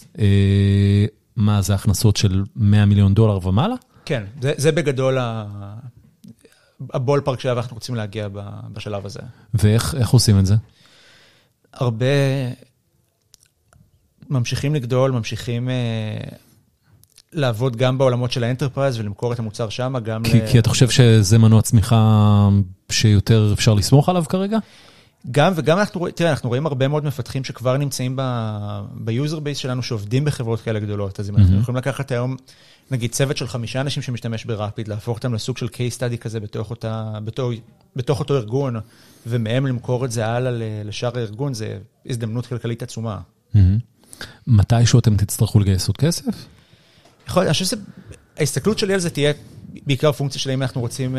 מה, 1.36 1.62
זה 1.62 1.74
הכנסות 1.74 2.17
של 2.17 2.44
100 2.56 2.86
מיליון 2.86 3.13
דולר 3.13 3.48
ומעלה? 3.48 3.76
כן, 4.06 4.24
זה, 4.41 4.54
זה 4.58 4.72
בגדול 4.72 5.17
הבול 6.94 7.22
פארק 7.22 7.39
שאליו 7.39 7.58
אנחנו 7.58 7.76
רוצים 7.76 7.96
להגיע 7.96 8.28
בשלב 8.74 9.06
הזה. 9.06 9.20
ואיך 9.54 10.10
עושים 10.10 10.39
את 10.39 10.46
זה? 10.46 10.56
הרבה 11.74 12.06
ממשיכים 14.30 14.76
לגדול, 14.76 15.12
ממשיכים 15.12 15.70
אה, 15.69 16.36
לעבוד 17.34 17.76
גם 17.76 17.98
בעולמות 17.98 18.32
של 18.32 18.44
ה 18.43 18.49
enterprise 18.49 18.99
ולמכור 19.00 19.34
את 19.34 19.39
המוצר 19.39 19.70
שם, 19.70 19.94
גם... 20.04 20.24
כי, 20.24 20.41
ל... 20.41 20.48
כי 20.52 20.60
אתה 20.60 20.70
חושב 20.70 20.89
שזה 20.89 21.38
מנוע 21.38 21.62
צמיחה 21.62 22.50
שיותר 22.91 23.52
אפשר 23.54 23.74
לסמוך 23.74 24.10
עליו 24.10 24.24
כרגע? 24.30 24.58
גם 25.31 25.53
וגם 25.55 25.79
אנחנו 25.79 25.99
רואים, 25.99 26.15
תראה, 26.15 26.31
אנחנו 26.31 26.49
רואים 26.49 26.65
הרבה 26.65 26.88
מאוד 26.88 27.05
מפתחים 27.05 27.43
שכבר 27.43 27.77
נמצאים 27.77 28.19
ב 28.95 29.04
user 29.04 29.39
base 29.39 29.58
שלנו 29.57 29.84
שעובדים 29.84 30.25
בחברות 30.25 30.62
כאלה 30.62 30.79
גדולות, 30.79 31.19
אז 31.19 31.29
אם 31.29 31.38
אנחנו 31.38 31.60
יכולים 31.60 31.77
לקחת 31.77 32.12
היום, 32.12 32.36
נגיד 32.91 33.12
צוות 33.12 33.38
של 33.38 33.47
חמישה 33.47 33.81
אנשים 33.81 34.03
שמשתמש 34.03 34.45
ב 34.45 34.51
Rapid, 34.51 34.88
להפוך 34.88 35.17
אותם 35.17 35.34
לסוג 35.34 35.57
של 35.57 35.65
case 35.65 35.97
study 35.97 36.17
כזה 36.17 36.39
בתוך, 36.39 36.69
אותה, 36.69 37.12
בתוך, 37.23 37.51
בתוך 37.95 38.19
אותו 38.19 38.36
ארגון, 38.38 38.75
ומהם 39.27 39.67
למכור 39.67 40.05
את 40.05 40.12
זה 40.12 40.25
הלאה 40.27 40.51
לשאר 40.86 41.17
הארגון, 41.17 41.53
זה 41.53 41.77
הזדמנות 42.05 42.45
כלכלית 42.45 42.84
עצומה. 42.84 43.19
מתישהו 44.47 44.99
אתם 44.99 45.17
תצטרכו 45.17 45.60
לגייס 45.60 45.88
עוד 45.88 45.97
כסף? 45.97 46.47
יכול, 47.27 47.43
אני 47.43 47.53
חושב 47.53 47.77
שההסתכלות 48.38 48.79
שלי 48.79 48.93
על 48.93 48.99
זה 48.99 49.10
תהיה 49.10 49.34
בעיקר 49.86 50.12
פונקציה 50.12 50.41
של 50.41 50.49
אם 50.49 50.62
אנחנו 50.62 50.81
רוצים... 50.81 51.17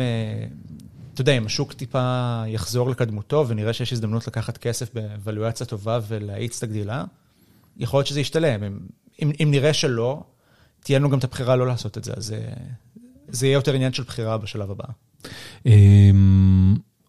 אתה 1.13 1.21
יודע, 1.21 1.37
אם 1.37 1.45
השוק 1.45 1.73
טיפה 1.73 2.43
יחזור 2.47 2.89
לקדמותו 2.89 3.45
ונראה 3.47 3.73
שיש 3.73 3.93
הזדמנות 3.93 4.27
לקחת 4.27 4.57
כסף 4.57 4.93
באבלואציה 4.93 5.65
טובה 5.65 5.99
ולהאיץ 6.07 6.57
את 6.57 6.63
הגדילה, 6.63 7.03
יכול 7.77 7.97
להיות 7.97 8.07
שזה 8.07 8.19
ישתלם. 8.19 8.63
אם, 8.63 8.79
אם, 9.21 9.31
אם 9.43 9.51
נראה 9.51 9.73
שלא, 9.73 10.23
תהיה 10.83 10.99
לנו 10.99 11.09
גם 11.09 11.19
את 11.19 11.23
הבחירה 11.23 11.55
לא 11.55 11.67
לעשות 11.67 11.97
את 11.97 12.03
זה, 12.03 12.13
אז 12.17 12.35
זה 13.27 13.47
יהיה 13.47 13.53
יותר 13.53 13.73
עניין 13.73 13.93
של 13.93 14.03
בחירה 14.03 14.37
בשלב 14.37 14.71
הבא. 14.71 14.85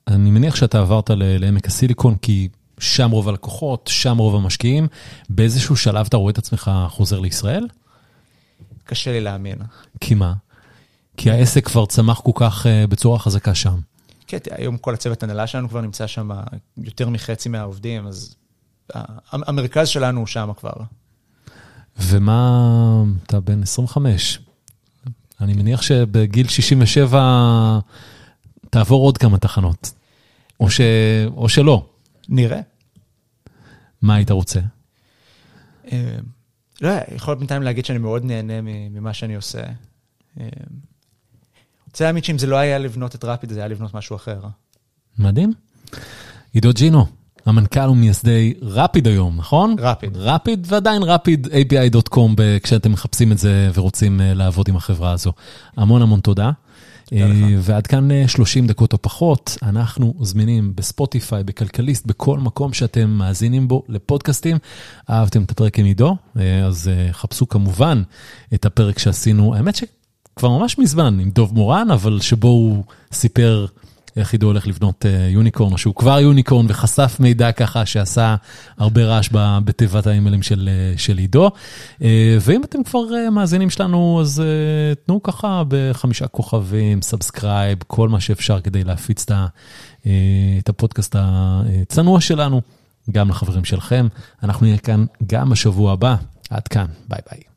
אני 0.09 0.31
מניח 0.31 0.57
שאתה 0.57 0.81
עברת 0.81 1.11
לעמק 1.14 1.67
הסיליקון, 1.67 2.17
כי 2.17 2.49
שם 2.79 3.11
רוב 3.11 3.29
הלקוחות, 3.29 3.90
שם 3.93 4.19
רוב 4.19 4.35
המשקיעים. 4.35 4.88
באיזשהו 5.29 5.77
שלב 5.77 6.07
אתה 6.07 6.17
רואה 6.17 6.31
את 6.31 6.38
עצמך 6.38 6.71
חוזר 6.88 7.21
לישראל? 7.21 7.67
קשה 8.85 9.12
לי 9.12 9.21
להאמין. 9.21 9.59
כי 10.01 10.14
מה? 10.14 10.33
כי 11.17 11.31
העסק 11.31 11.67
כבר 11.67 11.87
צמח 11.87 12.21
כל 12.21 12.31
כך 12.35 12.67
בצורה 12.88 13.19
חזקה 13.19 13.55
שם. 13.55 13.79
כן, 14.26 14.38
היום 14.50 14.76
כל 14.76 14.94
הצוות 14.94 15.22
הנהלה 15.22 15.46
שלנו 15.46 15.68
כבר 15.68 15.80
נמצא 15.80 16.06
שם, 16.06 16.30
יותר 16.76 17.08
מחצי 17.08 17.48
מהעובדים, 17.48 18.06
אז 18.06 18.37
המרכז 19.32 19.88
שלנו 19.88 20.18
הוא 20.18 20.26
שם 20.26 20.50
כבר. 20.56 20.72
ומה, 21.96 23.04
אתה 23.26 23.40
בן 23.40 23.62
25, 23.62 24.38
אני 25.40 25.52
מניח 25.54 25.82
שבגיל 25.82 26.48
67 26.48 27.78
תעבור 28.70 29.04
עוד 29.04 29.18
כמה 29.18 29.38
תחנות, 29.38 29.92
או, 30.60 30.70
ש... 30.70 30.80
או 31.37 31.48
שלא. 31.48 31.87
נראה. 32.28 32.60
מה 34.02 34.14
היית 34.14 34.30
רוצה? 34.30 34.60
אה, 35.92 36.16
לא, 36.80 36.92
יכול 37.14 37.34
בינתיים 37.34 37.62
להגיד 37.62 37.84
שאני 37.84 37.98
מאוד 37.98 38.24
נהנה 38.24 38.60
ממה 38.90 39.14
שאני 39.14 39.34
עושה. 39.34 39.62
אה, 41.94 41.96
רוצה 41.96 42.04
להאמין 42.04 42.22
שאם 42.22 42.38
זה 42.38 42.46
לא 42.46 42.57
היה 42.57 42.78
לבנות 42.78 43.14
את 43.14 43.24
רפיד, 43.24 43.52
זה 43.52 43.59
היה 43.59 43.68
לבנות 43.68 43.94
משהו 43.94 44.16
אחר. 44.16 44.40
מדהים. 45.18 45.52
עידו 46.52 46.72
ג'ינו, 46.72 47.07
המנכ"ל 47.46 47.88
ומייסדי 47.88 48.54
רפיד 48.62 49.07
היום, 49.07 49.37
נכון? 49.37 49.76
רפיד. 49.78 50.16
רפיד, 50.16 50.66
ועדיין 50.70 51.02
רפיד, 51.02 51.46
api.com, 51.46 52.40
כשאתם 52.62 52.92
מחפשים 52.92 53.33
את 53.33 53.38
זה 53.38 53.70
ורוצים 53.74 54.20
אה, 54.20 54.35
לעבוד 54.35 54.68
עם 54.68 54.76
החברה 54.76 55.12
הזו. 55.12 55.33
המון 55.76 56.02
המון 56.02 56.20
תודה. 56.20 56.50
אה, 57.12 57.30
ועד 57.59 57.87
כאן 57.87 58.26
30 58.26 58.66
דקות 58.66 58.92
או 58.92 59.02
פחות, 59.02 59.57
אנחנו 59.62 60.14
זמינים 60.20 60.72
בספוטיפיי, 60.76 61.44
בכלכליסט, 61.44 62.07
בכל 62.07 62.38
מקום 62.38 62.72
שאתם 62.72 63.11
מאזינים 63.11 63.68
בו 63.68 63.83
לפודקאסטים. 63.88 64.57
אהבתם 65.11 65.42
את 65.42 65.50
הפרק 65.50 65.78
עם 65.78 65.85
עידו, 65.85 66.16
אז 66.66 66.90
חפשו 67.12 67.48
כמובן 67.48 68.02
את 68.54 68.66
הפרק 68.66 68.98
שעשינו, 68.98 69.54
האמת 69.54 69.76
ש... 69.76 69.85
כבר 70.37 70.49
ממש 70.49 70.79
מזמן 70.79 71.18
עם 71.20 71.31
דוב 71.31 71.55
מורן, 71.55 71.90
אבל 71.90 72.20
שבו 72.20 72.49
הוא 72.49 72.85
סיפר 73.12 73.66
איך 74.16 74.33
עידו 74.33 74.47
הולך 74.47 74.66
לבנות 74.66 75.05
unicorn, 75.31 75.72
או 75.73 75.79
שהוא 75.79 75.94
כבר 75.94 76.20
יוניקורן 76.20 76.66
וחשף 76.68 77.16
מידע 77.20 77.53
ככה 77.53 77.87
שעשה 77.87 78.37
הרבה 78.79 79.05
רעש 79.05 79.29
בתיבת 79.64 80.07
האימיילים 80.07 80.42
של, 80.42 80.68
של 80.97 81.18
עידו. 81.18 81.51
ואם 82.40 82.64
אתם 82.64 82.85
כבר 82.85 83.01
מאזינים 83.33 83.70
שלנו, 83.70 84.18
אז 84.20 84.42
תנו 85.07 85.23
ככה 85.23 85.62
בחמישה 85.68 86.27
כוכבים, 86.27 87.03
subscribe, 87.03 87.79
כל 87.87 88.09
מה 88.09 88.20
שאפשר 88.20 88.61
כדי 88.61 88.85
להפיץ 88.85 89.27
את 90.59 90.68
הפודקאסט 90.68 91.16
הצנוע 91.18 92.20
שלנו, 92.20 92.61
גם 93.12 93.29
לחברים 93.29 93.64
שלכם. 93.64 94.09
אנחנו 94.42 94.66
נהיה 94.66 94.79
כאן 94.79 95.05
גם 95.27 95.51
בשבוע 95.51 95.92
הבא. 95.92 96.16
עד 96.51 96.68
כאן, 96.68 96.87
ביי 97.09 97.20
ביי. 97.31 97.54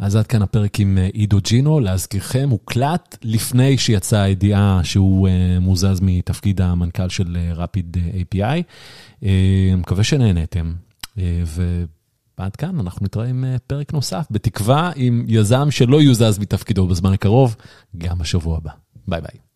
אז 0.00 0.16
עד 0.16 0.26
כאן 0.26 0.42
הפרק 0.42 0.80
עם 0.80 0.98
עידו 1.12 1.38
ג'ינו, 1.40 1.80
להזכירכם, 1.80 2.48
הוקלט 2.50 3.18
לפני 3.22 3.78
שיצאה 3.78 4.22
הידיעה 4.22 4.80
שהוא 4.82 5.28
מוזז 5.60 6.00
מתפקיד 6.02 6.60
המנכ"ל 6.60 7.08
של 7.08 7.36
רפיד 7.54 7.96
API. 8.12 8.62
מקווה 9.76 10.04
שנהנתם, 10.04 10.72
ועד 12.36 12.56
כאן 12.56 12.80
אנחנו 12.80 13.04
נתראה 13.04 13.26
עם 13.26 13.44
פרק 13.66 13.92
נוסף, 13.92 14.26
בתקווה 14.30 14.90
עם 14.96 15.24
יזם 15.28 15.70
שלא 15.70 16.02
יוזז 16.02 16.38
מתפקידו 16.38 16.86
בזמן 16.86 17.12
הקרוב, 17.12 17.56
גם 17.98 18.18
בשבוע 18.18 18.56
הבא. 18.56 18.70
ביי 19.08 19.20
ביי. 19.20 19.49